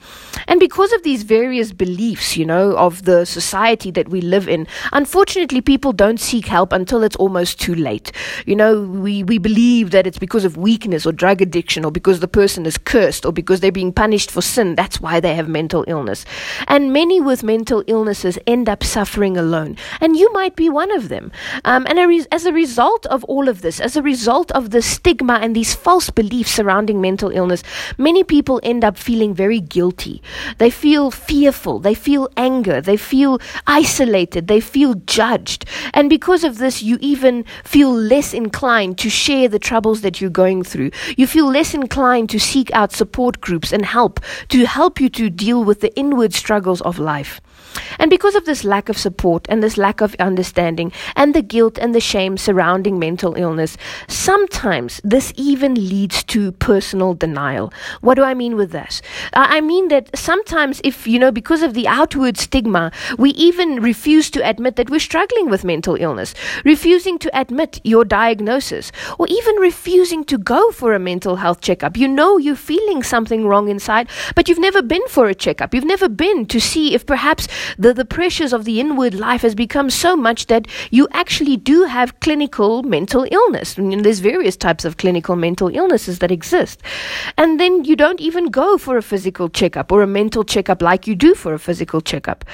And 0.49 0.61
because 0.61 0.93
of 0.93 1.03
these 1.03 1.23
various 1.23 1.73
beliefs, 1.73 2.37
you 2.37 2.45
know, 2.45 2.77
of 2.77 3.05
the 3.05 3.25
society 3.25 3.91
that 3.93 4.09
we 4.11 4.21
live 4.21 4.49
in, 4.49 4.67
unfortunately, 4.93 5.63
people 5.63 5.93
don't 5.93 6.21
seek 6.21 6.47
help 6.47 6.73
until 6.73 7.03
it's 7.03 7.17
almost 7.17 7.59
too 7.59 7.75
late. 7.75 8.13
You 8.45 8.57
know, 8.57 8.83
we, 8.83 9.23
we 9.23 9.39
believe 9.39 9.93
that 9.93 10.07
it's 10.07 10.19
because 10.19 10.45
of 10.45 10.57
weakness 10.57 11.07
or 11.07 11.13
drug 11.13 11.41
addiction 11.41 11.86
or 11.87 11.91
because 11.93 12.21
the 12.21 12.29
person 12.29 12.67
is 12.67 12.77
cursed 12.77 13.25
or 13.25 13.33
because 13.33 13.61
they're 13.61 13.73
being 13.73 13.93
punished 13.93 14.31
for 14.31 14.43
sin. 14.43 14.75
That's 14.75 15.01
why 15.01 15.21
they 15.21 15.35
have 15.35 15.49
mental 15.49 15.85
illness. 15.87 16.25
And 16.67 16.93
many 16.93 17.21
with 17.21 17.43
mental 17.43 17.85
illnesses 17.87 18.39
end 18.47 18.69
up 18.69 18.83
suffering 18.83 19.37
alone. 19.37 19.77
And 20.01 20.17
you 20.17 20.31
might 20.33 20.57
be 20.57 20.69
one 20.69 20.91
of 20.91 21.09
them. 21.09 21.31
Um, 21.65 21.87
and 21.89 21.99
as 22.33 22.45
a 22.45 22.53
result 22.53 23.07
of 23.07 23.25
all 23.25 23.49
of 23.49 23.63
this, 23.63 23.81
as 23.81 23.97
a 23.97 24.03
result 24.03 24.51
of 24.53 24.71
the 24.71 24.83
stigma 24.83 25.35
and 25.35 25.55
these 25.55 25.75
false 25.75 26.11
beliefs 26.11 26.51
surrounding 26.51 27.01
mental 27.01 27.31
illness, 27.31 27.63
many 27.97 28.25
people 28.25 28.61
end 28.63 28.85
up 28.85 28.99
feeling 28.99 29.33
very 29.33 29.61
guilty. 29.61 30.23
They 30.59 30.71
feel 30.71 31.11
fearful. 31.11 31.79
They 31.79 31.95
feel 31.95 32.29
anger. 32.37 32.81
They 32.81 32.97
feel 32.97 33.39
isolated. 33.67 34.49
They 34.49 34.61
feel 34.61 34.95
judged. 35.07 35.65
And 35.95 36.11
because 36.11 36.43
of 36.43 36.59
this, 36.59 36.83
you 36.83 36.99
even 37.01 37.45
feel 37.63 37.93
less 37.93 38.35
inclined 38.35 38.99
to 38.99 39.09
share 39.09 39.49
the 39.49 39.61
troubles 39.61 40.01
that 40.01 40.21
you're 40.21 40.31
going 40.31 40.65
through. 40.65 40.91
You 41.17 41.27
feel 41.27 41.47
less 41.47 41.76
inclined 41.77 42.29
to 42.31 42.41
seek 42.41 42.73
out 42.73 42.93
support 42.93 43.41
groups 43.41 43.73
and 43.73 43.85
help 43.85 44.19
to 44.49 44.65
help 44.65 45.01
you 45.01 45.09
to 45.11 45.31
deal 45.31 45.63
with 45.63 45.81
the 45.81 45.95
inward 45.97 46.33
struggles 46.35 46.81
of 46.81 46.99
life. 46.99 47.41
And 47.99 48.11
because 48.11 48.35
of 48.35 48.45
this 48.45 48.65
lack 48.65 48.89
of 48.89 48.99
support 48.99 49.47
and 49.49 49.63
this 49.63 49.77
lack 49.77 50.01
of 50.01 50.15
understanding 50.19 50.93
and 51.15 51.35
the 51.35 51.43
guilt 51.43 51.79
and 51.79 51.95
the 51.95 52.01
shame 52.01 52.37
surrounding 52.37 52.99
mental 52.99 53.35
illness, 53.35 53.77
sometimes 54.09 55.01
this 55.05 55.33
even 55.37 55.75
leads 55.75 56.23
to 56.25 56.53
personal 56.53 57.15
denial. 57.15 57.73
What 58.01 58.15
do 58.15 58.25
I 58.25 58.35
mean 58.35 58.57
with 58.57 58.73
this? 58.73 59.03
Uh, 59.33 59.47
I 59.49 59.61
mean 59.61 59.89
that 59.89 60.17
sometimes, 60.17 60.81
if 60.85 61.07
you 61.07 61.19
know, 61.19 61.33
because 61.33 61.63
of 61.63 61.75
the 61.75 61.89
outward 61.89 62.37
stigma, 62.37 62.93
we 63.19 63.31
even 63.31 63.83
refuse 63.83 64.31
to 64.31 64.49
admit 64.49 64.77
that 64.77 64.91
we're 64.91 65.01
struggling 65.01 65.49
with 65.51 65.65
mental 65.65 65.97
illness, 65.97 66.35
refusing 66.65 67.19
to 67.19 67.39
admit 67.39 67.81
your 67.85 68.05
diagnosis, 68.05 68.93
or 69.19 69.27
even 69.29 69.57
refusing 69.57 70.25
to 70.25 70.39
go 70.39 70.71
for 70.71 70.95
a 70.95 70.99
mental 70.99 71.37
health 71.37 71.61
checkup. 71.61 71.97
You 71.97 72.09
know 72.09 72.39
you're 72.39 72.57
feeling 72.57 73.03
something 73.03 73.47
wrong 73.47 73.69
inside, 73.69 74.09
but 74.35 74.49
you've 74.49 74.59
never 74.59 74.83
been 74.83 75.07
for 75.09 75.29
a 75.29 75.35
checkup. 75.35 75.75
You've 75.75 75.85
never 75.85 76.09
been 76.09 76.47
to 76.47 76.61
see 76.61 76.95
if 76.95 77.07
perhaps 77.07 77.49
the, 77.79 77.93
the 77.93 78.05
pressures 78.05 78.53
of 78.53 78.65
the 78.65 78.81
inward 78.81 79.15
life 79.15 79.43
has 79.43 79.55
become 79.55 79.91
so 79.91 80.17
much 80.17 80.47
that 80.47 80.67
you 80.91 81.09
actually 81.13 81.57
do 81.57 81.85
have 81.85 82.19
clinical 82.21 82.83
mental 82.83 83.27
illness. 83.31 83.79
I 83.79 83.83
mean, 83.83 84.03
there's 84.03 84.21
various 84.21 84.57
types 84.57 84.85
of 84.85 84.97
clinical 84.97 85.37
mental 85.37 85.69
illnesses 85.69 86.19
that 86.21 86.31
exist. 86.31 86.83
And 87.37 87.61
then 87.61 87.85
you 87.85 87.97
don't 87.97 88.21
even 88.21 88.47
go 88.47 88.79
for 88.79 88.97
a 88.97 89.03
physical 89.03 89.49
checkup 89.49 89.93
or 89.93 90.03
a 90.03 90.07
mental 90.07 90.45
checkup 90.45 90.83
like 90.83 91.07
you 91.07 91.15
do 91.15 91.35
for 91.35 91.55
a 91.55 91.59
physical 91.59 92.01
checkup. 92.01 92.45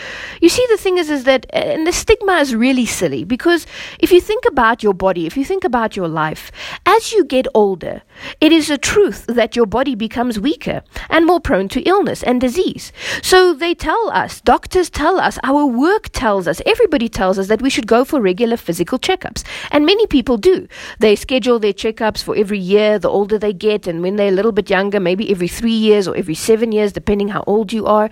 You 0.41 0.49
see, 0.49 0.67
the 0.71 0.77
thing 0.77 0.99
is, 0.99 1.11
is 1.11 1.25
that, 1.25 1.47
and 1.53 1.87
the 1.87 1.93
stigma 1.93 2.35
is 2.35 2.55
really 2.55 2.87
silly 2.87 3.25
because 3.25 3.67
if 3.99 4.13
you 4.13 4.21
think 4.21 4.45
about 4.47 4.83
your 4.83 4.95
body, 4.95 5.27
if 5.27 5.37
you 5.37 5.45
think 5.45 5.65
about 5.65 5.97
your 5.97 6.09
life, 6.09 6.51
as 6.87 7.13
you 7.13 7.25
get 7.25 7.47
older, 7.55 8.03
it 8.41 8.53
is 8.53 8.71
a 8.71 8.79
truth 8.79 9.27
that 9.27 9.57
your 9.57 9.67
body 9.67 9.95
becomes 9.95 10.39
weaker 10.39 10.83
and 11.09 11.27
more 11.27 11.41
prone 11.41 11.69
to 11.69 11.81
illness 11.83 12.23
and 12.23 12.41
disease. 12.41 12.93
So 13.23 13.55
they 13.55 13.75
tell 13.75 14.11
us, 14.11 14.41
doctors 14.41 14.91
tell 14.93 15.19
us, 15.19 15.39
our 15.43 15.67
work 15.67 16.11
tells 16.13 16.47
us, 16.47 16.63
everybody 16.67 17.09
tells 17.09 17.39
us 17.39 17.49
that 17.49 17.63
we 17.63 17.71
should 17.71 17.87
go 17.87 18.05
for 18.05 18.21
regular 18.21 18.57
physical 18.57 18.99
checkups. 18.99 19.45
And 19.71 19.87
many 19.87 20.07
people 20.07 20.37
do. 20.37 20.69
They 20.99 21.17
schedule 21.17 21.59
their 21.59 21.73
checkups 21.73 22.23
for 22.23 22.37
every 22.37 22.59
year, 22.59 22.99
the 22.99 23.09
older 23.09 23.39
they 23.39 23.53
get, 23.53 23.87
and 23.87 24.03
when 24.03 24.17
they're 24.17 24.29
a 24.29 24.39
little 24.39 24.53
bit 24.53 24.71
younger, 24.71 25.01
maybe 25.01 25.31
every 25.31 25.49
three 25.49 25.73
years 25.73 26.07
or 26.07 26.17
every 26.17 26.35
seven 26.35 26.73
years, 26.73 26.93
depending 26.93 27.29
how 27.29 27.45
old 27.47 27.73
you 27.73 27.87
are. 27.87 28.11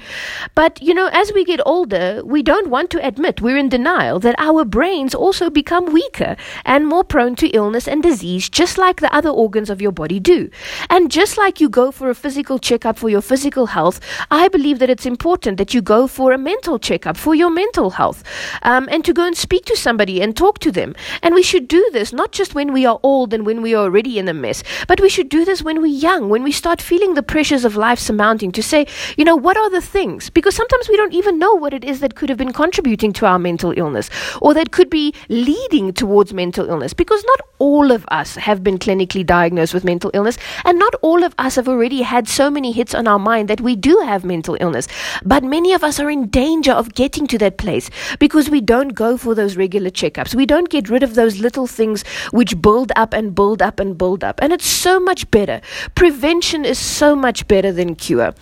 But, 0.55 0.81
you 0.83 0.95
know, 0.95 1.09
as 1.13 1.33
we 1.33 1.45
get 1.45 1.61
older, 1.67 2.23
we 2.25 2.43
don't 2.43 2.71
want 2.71 2.91
to 2.91 3.07
admit, 3.07 3.41
we're 3.41 3.59
in 3.59 3.69
denial, 3.69 4.19
that 4.21 4.35
our 4.39 4.65
brains 4.65 5.15
also 5.15 5.51
become 5.51 5.93
weaker 5.93 6.37
and 6.65 6.87
more 6.87 7.05
prone 7.05 7.37
to 7.37 7.49
illness 7.49 7.87
and 7.87 8.03
disease, 8.03 8.49
just 8.49 8.79
like 8.79 9.01
the 9.01 9.15
other 9.15 9.31
organs 9.31 9.71
of 9.71 9.83
your 9.83 9.93
body 9.93 10.19
do. 10.19 10.51
And 10.89 11.11
just 11.11 11.37
like 11.37 11.61
you 11.61 11.69
go 11.69 11.91
for 11.91 12.11
a 12.11 12.15
physical 12.15 12.59
checkup 12.59 12.99
for 12.99 13.09
your 13.09 13.23
physical 13.23 13.67
health, 13.67 14.01
I 14.31 14.49
believe 14.49 14.79
that 14.79 14.91
it's 14.91 15.07
important 15.07 15.59
that 15.59 15.75
you 15.75 15.83
go 15.83 16.07
for 16.07 16.33
a 16.33 16.39
mental 16.39 16.70
mental 16.71 16.79
checkup 16.79 17.17
for 17.17 17.35
your 17.35 17.51
mental 17.51 17.91
health 17.91 18.23
um, 18.63 18.89
and 18.93 19.05
to 19.05 19.13
go 19.13 19.27
and 19.27 19.37
speak 19.37 19.65
to 19.65 19.77
somebody 19.77 20.23
and 20.23 20.37
talk 20.37 20.61
to 20.61 20.71
them. 20.71 20.95
And 21.21 21.35
we 21.35 21.43
should 21.43 21.67
do 21.67 21.91
this 21.93 22.13
not 22.13 22.31
just 22.31 22.55
when 22.55 22.73
we 22.73 22.87
are 22.87 23.01
old 23.03 23.35
and 23.35 23.45
when 23.45 23.61
we 23.61 23.75
are 23.75 23.83
already 23.83 24.21
in 24.21 24.29
a 24.29 24.35
mess, 24.35 24.63
but 24.87 25.01
we 25.01 25.09
should 25.09 25.29
do 25.29 25.45
this 25.45 25.65
when 25.65 25.83
we're 25.83 26.01
young, 26.09 26.29
when 26.29 26.45
we 26.45 26.53
start 26.53 26.81
feeling 26.81 27.15
the 27.15 27.25
pressures 27.25 27.65
of 27.65 27.75
life 27.75 27.99
surmounting 27.99 28.53
to 28.53 28.63
say, 28.63 28.87
you 29.17 29.25
know, 29.25 29.35
what 29.35 29.57
are 29.57 29.71
the 29.71 29.81
things? 29.81 30.31
Because 30.31 30.55
sometimes 30.55 30.89
we 30.89 30.97
don't 30.97 31.13
even 31.13 31.41
know 31.41 31.55
what 31.55 31.75
it 31.75 31.83
is 31.83 31.99
that 32.01 32.15
could 32.15 32.29
have 32.29 32.39
been 32.39 32.53
contributing 32.53 33.13
to 33.15 33.27
our 33.27 33.41
mental 33.41 33.75
illness 33.77 34.09
or 34.41 34.55
that 34.55 34.71
could 34.71 34.91
be 34.91 35.13
leading 35.29 35.93
towards 35.93 36.33
mental 36.33 36.69
illness. 36.69 36.95
Because 36.95 37.25
not 37.25 37.41
all 37.59 37.91
of 37.91 38.05
us 38.09 38.37
have 38.37 38.63
been 38.63 38.79
clinically 38.79 39.27
diagnosed 39.27 39.75
with 39.75 39.85
mental 39.85 40.11
illness, 40.15 40.39
and 40.65 40.79
not 40.79 40.95
all 41.03 41.25
of 41.25 41.35
us 41.39 41.57
have 41.57 41.69
already 41.69 42.03
had 42.03 42.29
so 42.29 42.49
many 42.51 42.73
hits 42.73 42.95
on 42.95 43.07
our 43.07 43.19
mind 43.19 43.49
that 43.49 43.61
we 43.61 43.77
do 43.77 43.99
have 44.05 44.25
mental 44.25 44.57
illness. 44.61 44.89
But 45.25 45.45
many 45.45 45.73
of 45.75 45.85
us 45.85 46.01
are 46.01 46.11
in 46.11 46.29
danger 46.29 46.60
danger 46.61 46.73
of 46.73 46.93
getting 46.95 47.27
to 47.27 47.39
that 47.39 47.57
place 47.57 47.89
because 48.19 48.51
we 48.51 48.61
don't 48.61 48.91
go 48.91 49.17
for 49.17 49.35
those 49.35 49.57
regular 49.57 49.89
checkups. 49.89 50.35
We 50.35 50.45
don't 50.45 50.69
get 50.69 50.91
rid 50.91 51.03
of 51.03 51.15
those 51.15 51.41
little 51.41 51.67
things 51.67 52.05
which 52.33 52.61
build 52.61 52.93
up 52.97 53.15
and 53.15 53.35
build 53.35 53.63
up 53.63 53.81
and 53.81 53.97
build 53.97 54.23
up. 54.23 54.39
And 54.43 54.53
it's 54.53 54.67
so 54.67 55.01
much 55.01 55.31
better. 55.31 55.63
Prevention 55.95 56.67
is 56.67 56.79
so 56.79 57.17
much 57.17 57.49
better 57.49 57.73
than 57.73 57.95
cure. 57.95 58.35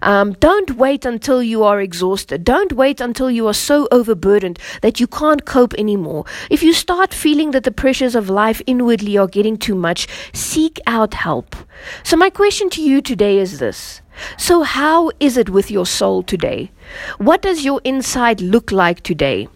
Um, 0.00 0.32
don't 0.40 0.78
wait 0.78 1.04
until 1.04 1.42
you 1.42 1.64
are 1.64 1.78
exhausted. 1.82 2.44
Don't 2.44 2.72
wait 2.72 2.98
until 2.98 3.30
you 3.30 3.46
are 3.46 3.54
so 3.54 3.88
overburdened 3.92 4.58
that 4.80 4.98
you 4.98 5.06
can't 5.06 5.44
cope 5.44 5.74
anymore. 5.74 6.24
If 6.50 6.62
you 6.62 6.72
start 6.72 7.12
feeling 7.12 7.50
that 7.50 7.64
the 7.64 7.72
pressures 7.72 8.14
of 8.14 8.30
life 8.30 8.62
inwardly 8.66 9.18
are 9.18 9.28
getting 9.28 9.58
too 9.58 9.74
much, 9.74 10.08
seek 10.32 10.80
out 10.86 11.12
help. 11.12 11.54
So, 12.04 12.16
my 12.16 12.30
question 12.30 12.70
to 12.70 12.82
you 12.82 13.02
today 13.02 13.38
is 13.38 13.58
this 13.58 14.00
so, 14.36 14.62
how 14.62 15.10
is 15.20 15.36
it 15.36 15.50
with 15.50 15.70
your 15.70 15.86
soul 15.86 16.22
today? 16.22 16.70
What 17.18 17.42
does 17.42 17.64
your 17.64 17.80
inside 17.84 18.40
look 18.40 18.72
like 18.72 19.02
today? 19.02 19.48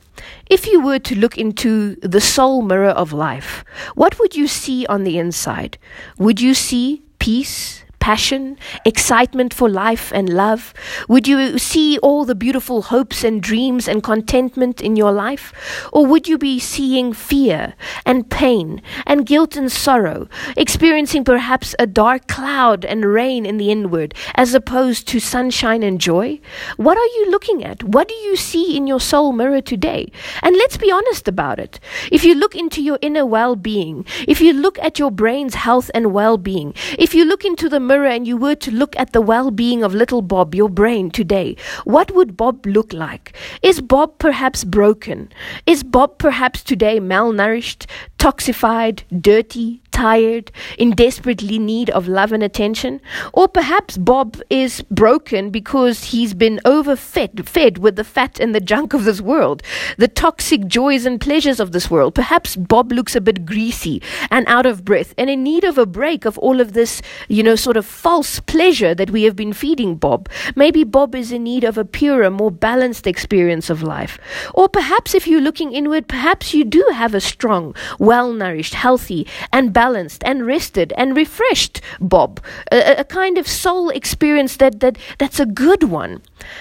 If 0.47 0.67
you 0.67 0.81
were 0.81 0.99
to 0.99 1.15
look 1.15 1.39
into 1.39 1.97
the 1.97 2.21
soul 2.21 2.63
mirror 2.63 2.91
of 2.91 3.13
life, 3.13 3.65
what 3.95 4.19
would 4.19 4.37
you 4.37 4.47
see 4.47 4.87
on 4.87 5.05
the 5.05 5.19
inside? 5.19 5.79
Would 6.19 6.41
you 6.41 6.55
see 6.55 7.03
peace, 7.19 7.85
passion, 8.01 8.59
excitement 8.85 9.55
for 9.55 9.69
life 9.69 10.11
and 10.13 10.29
love? 10.29 10.75
Would 11.09 11.29
you 11.29 11.59
see 11.59 11.99
all 11.99 12.25
the 12.25 12.35
beautiful 12.35 12.83
hopes 12.83 13.23
and 13.23 13.43
dreams 13.43 13.87
and 13.87 14.03
contentment 14.03 14.81
in 14.81 14.97
your 14.97 15.13
life? 15.13 15.53
Or 15.93 16.07
would 16.07 16.27
you 16.27 16.39
be 16.39 16.59
seeing 16.59 17.13
fear 17.13 17.75
and 18.05 18.29
pain 18.29 18.83
and 19.07 19.27
guilt 19.27 19.57
and 19.57 19.71
sorrow, 19.71 20.29
experiencing 20.57 21.25
perhaps 21.25 21.75
a 21.79 21.87
dark 21.87 22.27
cloud 22.27 22.85
and 22.85 23.05
rain 23.05 23.47
in 23.47 23.59
the 23.59 23.71
inward 23.71 24.15
as 24.35 24.55
opposed 24.55 25.07
to 25.09 25.21
sunshine 25.21 25.83
and 25.83 26.01
joy? 26.01 26.41
What 26.77 26.97
are 26.97 27.13
you 27.19 27.31
looking 27.31 27.65
at? 27.65 27.85
What 27.85 28.09
do 28.09 28.15
you 28.15 28.37
see 28.37 28.77
in 28.77 28.87
your 28.87 29.01
soul 29.01 29.33
mirror 29.33 29.61
today? 29.61 30.11
And 30.43 30.57
let's 30.57 30.77
be 30.77 30.91
honest 30.91 31.29
about 31.29 31.59
it. 31.59 31.79
If 32.11 32.25
you 32.25 32.35
look 32.35 32.55
into 32.55 32.83
your 32.83 32.99
inner 33.03 33.27
well 33.27 33.57
being, 33.57 34.07
if 34.27 34.41
you 34.41 34.53
look 34.53 34.79
at 34.79 34.99
your 34.99 35.11
brain's 35.11 35.55
health 35.55 35.91
and 35.95 36.13
well 36.13 36.39
being, 36.39 36.75
if 36.99 37.15
you 37.15 37.25
look 37.25 37.45
into 37.45 37.69
the 37.69 37.81
mirror 37.91 38.07
and 38.07 38.25
you 38.25 38.37
were 38.37 38.55
to 38.55 38.71
look 38.71 38.95
at 38.97 39.13
the 39.13 39.21
well 39.21 39.51
being 39.51 39.83
of 39.83 39.93
little 39.93 40.23
Bob, 40.23 40.55
your 40.55 40.69
brain 40.69 41.11
today, 41.11 41.57
what 41.83 42.15
would 42.15 42.37
Bob 42.37 42.65
look 42.65 42.93
like? 42.93 43.33
Is 43.63 43.81
Bob 43.81 44.17
perhaps 44.19 44.63
broken? 44.63 45.33
Is 45.67 45.83
Bob 45.83 46.17
perhaps 46.19 46.63
today 46.63 47.01
malnourished, 47.01 47.87
toxified, 48.21 49.03
dirty, 49.19 49.81
tired, 49.91 50.53
in 50.79 50.91
desperately 50.91 51.59
need 51.59 51.91
of 51.91 52.07
love 52.07 52.33
and 52.33 52.43
attention? 52.43 53.01
Or 53.33 53.49
perhaps 53.49 53.97
Bob 53.97 54.41
is 54.51 54.83
broken 54.91 55.51
because 55.51 56.05
he's 56.05 56.35
been 56.35 56.61
overfed 56.65 57.49
fed 57.49 57.79
with 57.79 57.97
the 57.97 58.05
fat 58.05 58.39
and 58.39 58.55
the 58.55 58.61
junk 58.61 58.93
of 58.93 59.05
this 59.05 59.21
world, 59.23 59.63
the 59.97 60.07
toxic 60.07 60.67
joys 60.67 61.07
and 61.07 61.21
pleasures 61.21 61.61
of 61.61 61.73
this 61.73 61.91
world. 61.91 62.15
Perhaps 62.15 62.57
Bob 62.57 62.93
looks 62.93 63.17
a 63.17 63.21
bit 63.21 63.47
greasy 63.47 64.03
and 64.31 64.47
out 64.49 64.67
of 64.67 64.85
breath 64.85 65.15
and 65.17 65.31
in 65.31 65.43
need 65.43 65.65
of 65.65 65.79
a 65.79 65.87
break 65.87 66.25
of 66.27 66.39
all 66.39 66.61
of 66.61 66.75
this, 66.75 67.01
you 67.29 67.43
know, 67.43 67.57
sort 67.57 67.77
of 67.79 67.87
false 67.87 68.39
pleasure 68.41 68.95
that 68.95 69.11
we 69.11 69.23
have 69.23 69.35
been 69.35 69.55
feeding 69.55 69.97
Bob. 69.97 70.29
Maybe 70.55 70.85
Bob 70.85 71.15
is 71.15 71.33
in 71.33 71.45
need 71.45 71.65
of 71.65 71.79
a 71.79 71.85
purer, 71.87 72.31
more 72.31 72.51
balanced 72.51 73.07
experience 73.07 73.71
of 73.71 73.83
life. 73.83 74.19
Or 74.55 74.69
perhaps 74.69 75.15
if 75.15 75.27
you're 75.27 75.41
looking 75.41 75.73
inward, 75.73 76.07
perhaps 76.07 76.53
you 76.53 76.65
do 76.65 76.87
have 76.93 77.15
a 77.15 77.21
strong, 77.21 77.75
well 78.11 78.33
nourished, 78.33 78.75
healthy, 78.75 79.23
and 79.53 79.73
balanced 79.73 80.21
and 80.25 80.45
rested 80.55 80.93
and 80.97 81.17
refreshed 81.17 81.81
Bob, 82.01 82.41
a, 82.73 83.01
a 83.05 83.05
kind 83.05 83.39
of 83.39 83.47
soul 83.47 83.91
experience 84.01 84.57
that, 84.57 84.81
that 84.81 84.99
that's 85.19 85.39
a 85.39 85.47
good 85.47 85.85
one. 85.85 86.13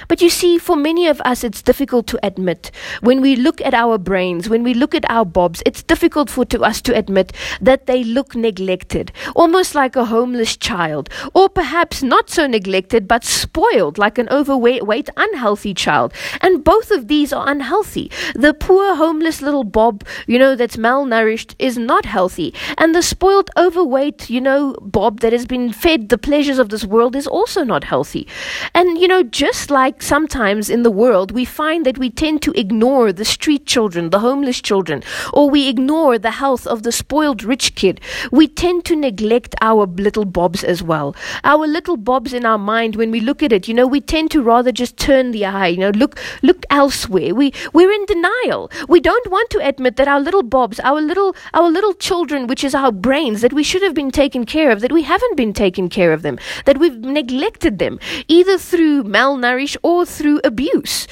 But 0.07 0.21
you 0.21 0.29
see, 0.29 0.57
for 0.57 0.75
many 0.75 1.07
of 1.07 1.21
us, 1.31 1.43
it's 1.43 1.61
difficult 1.71 2.05
to 2.07 2.19
admit. 2.21 2.71
When 3.01 3.19
we 3.21 3.35
look 3.35 3.61
at 3.61 3.73
our 3.73 3.97
brains, 3.97 4.49
when 4.49 4.63
we 4.63 4.73
look 4.73 4.93
at 4.93 5.09
our 5.09 5.25
bobs, 5.25 5.63
it's 5.65 5.81
difficult 5.81 6.29
for 6.29 6.45
to 6.45 6.61
us 6.61 6.81
to 6.81 6.95
admit 6.95 7.33
that 7.61 7.85
they 7.87 8.03
look 8.03 8.35
neglected, 8.35 9.11
almost 9.35 9.73
like 9.73 9.95
a 9.95 10.05
homeless 10.05 10.57
child, 10.57 11.09
or 11.33 11.49
perhaps 11.49 12.03
not 12.03 12.29
so 12.29 12.45
neglected 12.45 13.07
but 13.07 13.23
spoiled, 13.23 13.97
like 13.97 14.17
an 14.17 14.29
overweight, 14.29 15.09
unhealthy 15.17 15.73
child. 15.73 16.13
And 16.41 16.63
both 16.63 16.91
of 16.91 17.07
these 17.07 17.33
are 17.33 17.49
unhealthy. 17.49 18.11
The 18.35 18.53
poor, 18.53 18.95
homeless 18.95 19.41
little 19.41 19.63
bob, 19.63 20.03
you 20.27 20.37
know, 20.37 20.55
that's 20.55 20.77
malnourished 20.77 21.38
malnourished 21.39 21.55
is 21.59 21.77
not 21.77 22.05
healthy. 22.05 22.53
And 22.77 22.93
the 22.93 23.01
spoiled, 23.01 23.49
overweight, 23.57 24.29
you 24.29 24.41
know, 24.41 24.75
Bob 24.81 25.19
that 25.19 25.33
has 25.33 25.45
been 25.45 25.73
fed 25.73 26.09
the 26.09 26.17
pleasures 26.17 26.59
of 26.59 26.69
this 26.69 26.85
world 26.85 27.15
is 27.15 27.27
also 27.27 27.63
not 27.63 27.83
healthy. 27.83 28.27
And, 28.73 28.97
you 28.97 29.07
know, 29.07 29.23
just 29.23 29.71
like 29.71 30.01
sometimes 30.01 30.69
in 30.69 30.83
the 30.83 30.91
world, 30.91 31.31
we 31.31 31.45
find 31.45 31.85
that 31.85 31.97
we 31.97 32.09
tend 32.09 32.41
to 32.43 32.59
ignore 32.59 33.11
the 33.13 33.25
street 33.25 33.65
children, 33.65 34.09
the 34.09 34.19
homeless 34.19 34.61
children, 34.61 35.03
or 35.33 35.49
we 35.49 35.67
ignore 35.67 36.19
the 36.19 36.31
health 36.31 36.67
of 36.67 36.83
the 36.83 36.91
spoiled 36.91 37.43
rich 37.43 37.75
kid. 37.75 38.01
We 38.31 38.47
tend 38.47 38.85
to 38.85 38.95
neglect 38.95 39.55
our 39.61 39.85
little 39.85 40.25
Bobs 40.25 40.63
as 40.63 40.83
well. 40.83 41.15
Our 41.43 41.67
little 41.67 41.97
Bobs 41.97 42.33
in 42.33 42.45
our 42.45 42.57
mind, 42.57 42.95
when 42.95 43.11
we 43.11 43.19
look 43.19 43.41
at 43.43 43.51
it, 43.51 43.67
you 43.67 43.73
know, 43.73 43.87
we 43.87 44.01
tend 44.01 44.31
to 44.31 44.41
rather 44.41 44.71
just 44.71 44.97
turn 44.97 45.31
the 45.31 45.45
eye, 45.45 45.67
you 45.67 45.77
know, 45.77 45.89
look, 45.91 46.19
look 46.41 46.65
elsewhere. 46.69 47.33
We, 47.33 47.53
we're 47.73 47.91
in 47.91 48.05
denial. 48.05 48.69
We 48.87 48.99
don't 48.99 49.29
want 49.31 49.49
to 49.51 49.65
admit 49.65 49.95
that 49.95 50.07
our 50.07 50.19
little 50.19 50.43
Bobs, 50.43 50.79
our 50.81 51.01
little, 51.01 51.28
our 51.53 51.69
little 51.69 51.93
children, 51.93 52.47
which 52.47 52.63
is 52.63 52.75
our 52.75 52.91
brains, 52.91 53.41
that 53.41 53.53
we 53.53 53.63
should 53.63 53.81
have 53.81 53.93
been 53.93 54.11
taken 54.11 54.45
care 54.45 54.71
of, 54.71 54.81
that 54.81 54.91
we 54.91 55.03
haven't 55.03 55.37
been 55.37 55.53
taken 55.53 55.89
care 55.89 56.13
of 56.13 56.21
them, 56.21 56.37
that 56.65 56.77
we've 56.77 56.97
neglected 56.97 57.79
them, 57.79 57.99
either 58.27 58.57
through 58.57 59.03
malnourish 59.03 59.77
or 59.83 60.05
through 60.05 60.41
abuse. 60.43 61.07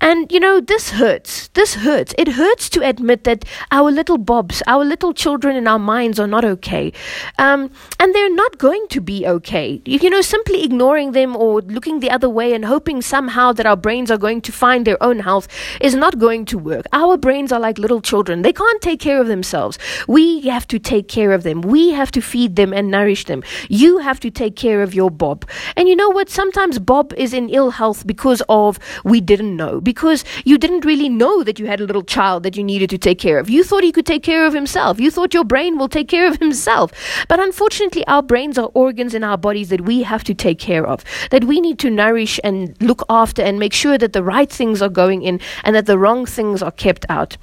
And, 0.00 0.32
you 0.32 0.40
know, 0.40 0.60
this 0.60 0.90
hurts. 0.90 1.48
This 1.48 1.74
hurts. 1.74 2.14
It 2.16 2.28
hurts 2.28 2.70
to 2.70 2.80
admit 2.86 3.24
that 3.24 3.44
our 3.70 3.90
little 3.90 4.16
Bobs, 4.16 4.62
our 4.66 4.84
little 4.84 5.12
children 5.12 5.56
in 5.56 5.68
our 5.68 5.78
minds 5.78 6.18
are 6.18 6.26
not 6.26 6.44
okay. 6.44 6.92
Um, 7.38 7.70
and 7.98 8.14
they're 8.14 8.34
not 8.34 8.58
going 8.58 8.86
to 8.88 9.00
be 9.00 9.26
okay. 9.26 9.82
You 9.84 10.08
know, 10.08 10.22
simply 10.22 10.64
ignoring 10.64 11.12
them 11.12 11.36
or 11.36 11.60
looking 11.60 12.00
the 12.00 12.10
other 12.10 12.28
way 12.28 12.54
and 12.54 12.64
hoping 12.64 13.02
somehow 13.02 13.52
that 13.52 13.66
our 13.66 13.76
brains 13.76 14.10
are 14.10 14.18
going 14.18 14.40
to 14.42 14.52
find 14.52 14.86
their 14.86 15.02
own 15.02 15.18
health 15.20 15.48
is 15.80 15.94
not 15.94 16.18
going 16.18 16.46
to 16.46 16.58
work. 16.58 16.86
Our 16.92 17.18
brains 17.18 17.52
are 17.52 17.60
like 17.60 17.78
little 17.78 18.00
children. 18.00 18.42
They 18.42 18.52
can't 18.52 18.80
take 18.80 19.00
care 19.00 19.20
of 19.20 19.26
themselves. 19.26 19.78
We 20.08 20.40
have 20.42 20.66
to 20.68 20.78
take 20.78 21.08
care 21.08 21.32
of 21.32 21.42
them. 21.42 21.60
We 21.60 21.90
have 21.90 22.10
to 22.12 22.22
feed 22.22 22.56
them 22.56 22.72
and 22.72 22.90
nourish 22.90 23.26
them. 23.26 23.42
You 23.68 23.98
have 23.98 24.20
to 24.20 24.30
take 24.30 24.56
care 24.56 24.82
of 24.82 24.94
your 24.94 25.10
Bob. 25.10 25.46
And 25.76 25.88
you 25.88 25.96
know 25.96 26.08
what? 26.08 26.30
Sometimes 26.30 26.78
Bob 26.78 27.12
is 27.18 27.34
in 27.34 27.50
ill 27.50 27.70
health 27.70 28.06
because 28.06 28.42
of 28.48 28.78
we 29.04 29.20
didn't 29.20 29.56
know 29.56 29.80
because 29.90 30.24
you 30.44 30.56
didn't 30.56 30.84
really 30.84 31.08
know 31.08 31.42
that 31.42 31.58
you 31.58 31.66
had 31.66 31.80
a 31.80 31.84
little 31.84 32.04
child 32.04 32.44
that 32.44 32.56
you 32.56 32.62
needed 32.62 32.88
to 32.90 32.98
take 32.98 33.18
care 33.18 33.40
of. 33.40 33.50
You 33.50 33.64
thought 33.64 33.82
he 33.82 33.90
could 33.90 34.06
take 34.06 34.22
care 34.22 34.46
of 34.46 34.54
himself. 34.54 35.00
You 35.00 35.10
thought 35.10 35.34
your 35.34 35.42
brain 35.42 35.78
will 35.78 35.88
take 35.88 36.06
care 36.06 36.28
of 36.28 36.38
himself. 36.38 36.92
But 37.26 37.40
unfortunately, 37.40 38.06
our 38.06 38.22
brains 38.22 38.56
are 38.56 38.70
organs 38.74 39.14
in 39.14 39.24
our 39.24 39.36
bodies 39.36 39.68
that 39.70 39.80
we 39.80 40.04
have 40.04 40.22
to 40.24 40.34
take 40.34 40.60
care 40.60 40.86
of, 40.86 41.04
that 41.32 41.42
we 41.42 41.60
need 41.60 41.80
to 41.80 41.90
nourish 41.90 42.38
and 42.44 42.76
look 42.80 43.02
after 43.08 43.42
and 43.42 43.58
make 43.58 43.72
sure 43.72 43.98
that 43.98 44.12
the 44.12 44.22
right 44.22 44.48
things 44.48 44.80
are 44.80 44.88
going 44.88 45.22
in 45.22 45.40
and 45.64 45.74
that 45.74 45.86
the 45.86 45.98
wrong 45.98 46.24
things 46.24 46.62
are 46.62 46.70
kept 46.70 47.04
out. 47.08 47.36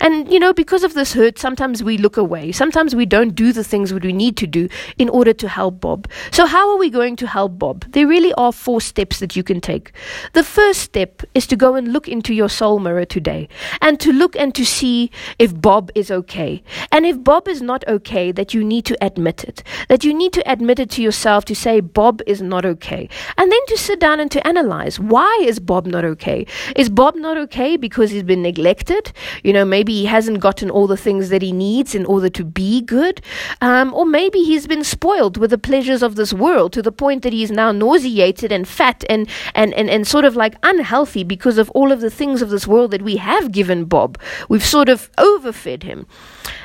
And, 0.00 0.32
you 0.32 0.38
know, 0.38 0.54
because 0.54 0.84
of 0.84 0.94
this 0.94 1.12
hurt, 1.12 1.38
sometimes 1.38 1.82
we 1.82 1.98
look 1.98 2.16
away. 2.16 2.50
Sometimes 2.52 2.94
we 2.94 3.04
don't 3.04 3.34
do 3.34 3.52
the 3.52 3.64
things 3.64 3.90
that 3.90 4.02
we 4.02 4.14
need 4.14 4.38
to 4.38 4.46
do 4.46 4.70
in 4.96 5.10
order 5.10 5.34
to 5.34 5.48
help 5.48 5.80
Bob. 5.80 6.08
So, 6.30 6.46
how 6.46 6.70
are 6.70 6.78
we 6.78 6.88
going 6.88 7.16
to 7.16 7.26
help 7.26 7.58
Bob? 7.58 7.84
There 7.92 8.06
really 8.06 8.32
are 8.34 8.52
four 8.52 8.80
steps 8.80 9.18
that 9.20 9.36
you 9.36 9.42
can 9.42 9.60
take. 9.60 9.92
The 10.32 10.44
first 10.44 10.80
step 10.80 11.22
is 11.34 11.46
to 11.48 11.56
go 11.56 11.74
and 11.74 11.89
look 11.92 12.08
into 12.08 12.34
your 12.34 12.48
soul 12.48 12.78
mirror 12.78 13.04
today 13.04 13.48
and 13.80 13.98
to 14.00 14.12
look 14.12 14.36
and 14.36 14.54
to 14.54 14.64
see 14.64 15.10
if 15.38 15.58
Bob 15.60 15.90
is 15.94 16.10
okay. 16.10 16.62
And 16.92 17.06
if 17.06 17.22
Bob 17.22 17.48
is 17.48 17.62
not 17.62 17.86
okay, 17.88 18.32
that 18.32 18.54
you 18.54 18.64
need 18.64 18.84
to 18.86 18.96
admit 19.04 19.44
it. 19.44 19.62
That 19.88 20.04
you 20.04 20.12
need 20.14 20.32
to 20.34 20.50
admit 20.50 20.78
it 20.78 20.90
to 20.90 21.02
yourself 21.02 21.44
to 21.46 21.54
say, 21.54 21.80
Bob 21.80 22.22
is 22.26 22.42
not 22.42 22.64
okay. 22.64 23.08
And 23.36 23.50
then 23.50 23.66
to 23.66 23.76
sit 23.78 24.00
down 24.00 24.20
and 24.20 24.30
to 24.30 24.46
analyze 24.46 24.98
why 24.98 25.40
is 25.42 25.58
Bob 25.58 25.86
not 25.86 26.04
okay? 26.04 26.46
Is 26.76 26.88
Bob 26.88 27.16
not 27.16 27.36
okay 27.36 27.76
because 27.76 28.10
he's 28.10 28.22
been 28.22 28.42
neglected? 28.42 29.12
You 29.42 29.52
know, 29.52 29.64
maybe 29.64 29.92
he 29.94 30.06
hasn't 30.06 30.40
gotten 30.40 30.70
all 30.70 30.86
the 30.86 30.96
things 30.96 31.28
that 31.30 31.42
he 31.42 31.52
needs 31.52 31.94
in 31.94 32.06
order 32.06 32.28
to 32.28 32.44
be 32.44 32.82
good. 32.82 33.20
Um, 33.60 33.94
or 33.94 34.04
maybe 34.04 34.40
he's 34.40 34.66
been 34.66 34.84
spoiled 34.84 35.36
with 35.36 35.50
the 35.50 35.58
pleasures 35.58 36.02
of 36.02 36.16
this 36.16 36.32
world 36.32 36.72
to 36.74 36.82
the 36.82 36.92
point 36.92 37.22
that 37.22 37.32
he's 37.32 37.50
now 37.50 37.72
nauseated 37.72 38.52
and 38.52 38.66
fat 38.66 39.04
and, 39.08 39.28
and, 39.54 39.72
and, 39.74 39.88
and 39.88 40.06
sort 40.06 40.24
of 40.24 40.36
like 40.36 40.54
unhealthy 40.62 41.24
because 41.24 41.58
of 41.58 41.70
all 41.70 41.79
of 41.88 42.00
the 42.00 42.10
things 42.10 42.42
of 42.42 42.50
this 42.50 42.66
world 42.66 42.90
that 42.90 43.02
we 43.02 43.16
have 43.16 43.52
given 43.52 43.84
Bob. 43.84 44.18
We've 44.48 44.64
sort 44.64 44.88
of 44.88 45.10
overfed 45.18 45.82
him. 45.82 46.06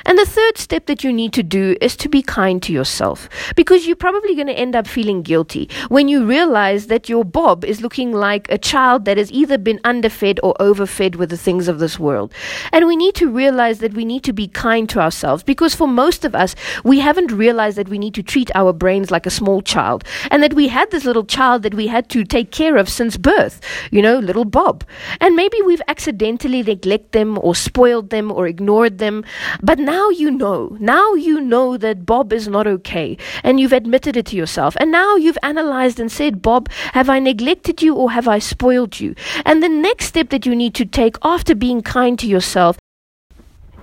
And 0.06 0.20
the 0.20 0.26
third 0.26 0.58
step 0.58 0.86
that 0.86 1.04
you 1.04 1.12
need 1.12 1.34
to 1.34 1.42
do 1.42 1.76
is 1.82 1.96
to 1.98 2.10
be 2.10 2.22
kind 2.22 2.62
to 2.64 2.74
yourself 2.74 3.28
because 3.56 3.88
you're 3.88 3.96
probably 3.96 4.36
going 4.36 4.48
to 4.48 4.54
end 4.54 4.76
up 4.76 4.88
feeling 4.88 5.24
guilty 5.24 5.70
when 5.90 6.08
you 6.08 6.26
realize 6.26 6.88
that 6.88 7.10
your 7.10 7.26
Bob 7.26 7.66
is 7.66 7.82
looking 7.82 8.12
like 8.12 8.52
a 8.52 8.58
child 8.58 9.06
that 9.06 9.18
has 9.18 9.32
either 9.32 9.58
been 9.58 9.80
underfed 9.84 10.40
or 10.44 10.54
overfed 10.60 11.16
with 11.16 11.30
the 11.30 11.38
things 11.38 11.68
of 11.68 11.80
this 11.80 11.98
world. 11.98 12.34
And 12.72 12.86
we 12.86 12.96
need 12.96 13.16
to 13.16 13.32
realize 13.32 13.80
that 13.80 13.94
we 13.94 14.06
need 14.06 14.24
to 14.26 14.34
be 14.34 14.48
kind 14.48 14.88
to 14.90 15.00
ourselves 15.00 15.44
because 15.44 15.74
for 15.74 15.88
most 15.88 16.24
of 16.24 16.36
us, 16.36 16.56
we 16.84 17.00
haven't 17.00 17.32
realized 17.32 17.78
that 17.78 17.90
we 17.90 17.98
need 17.98 18.14
to 18.16 18.24
treat 18.24 18.52
our 18.54 18.74
brains 18.74 19.10
like 19.10 19.26
a 19.26 19.32
small 19.32 19.62
child 19.62 20.04
and 20.30 20.44
that 20.44 20.54
we 20.54 20.68
had 20.68 20.92
this 20.92 21.06
little 21.06 21.26
child 21.26 21.64
that 21.64 21.74
we 21.74 21.88
had 21.88 22.10
to 22.10 22.24
take 22.24 22.52
care 22.52 22.78
of 22.78 22.90
since 22.90 23.18
birth, 23.18 23.62
you 23.92 24.02
know, 24.02 24.20
little 24.20 24.46
Bob. 24.46 24.84
And 25.20 25.36
maybe 25.36 25.62
we've 25.62 25.82
accidentally 25.88 26.64
neglected 26.64 27.12
them 27.12 27.40
or 27.42 27.56
spoiled 27.56 28.10
them 28.10 28.32
or 28.32 28.48
ignored 28.48 28.98
them. 28.98 29.24
But 29.62 29.80
now 29.80 30.10
you 30.10 30.32
know. 30.32 30.78
Now 30.80 31.14
you 31.14 31.40
know 31.40 31.78
that 31.78 32.06
Bob 32.06 32.34
is 32.34 32.48
not 32.48 32.68
okay. 32.68 33.18
And 33.44 33.60
you've 33.60 33.74
admitted 33.74 34.18
it 34.18 34.26
to 34.28 34.36
yourself. 34.36 34.76
And 34.80 34.92
now 34.92 35.16
you've 35.16 35.38
analyzed 35.44 36.00
and 36.00 36.12
said, 36.12 36.42
Bob, 36.42 36.70
have 36.94 37.10
I 37.10 37.20
neglected 37.20 37.82
you 37.82 37.96
or 37.96 38.12
have 38.12 38.28
I 38.28 38.40
spoiled 38.40 39.00
you? 39.00 39.16
And 39.46 39.64
the 39.64 39.70
next 39.70 40.06
step 40.06 40.30
that 40.30 40.46
you 40.46 40.56
need 40.56 40.76
to 40.76 40.86
take 40.86 41.18
after 41.24 41.56
being 41.56 41.82
kind 41.82 42.18
to 42.20 42.28
yourself 42.28 42.78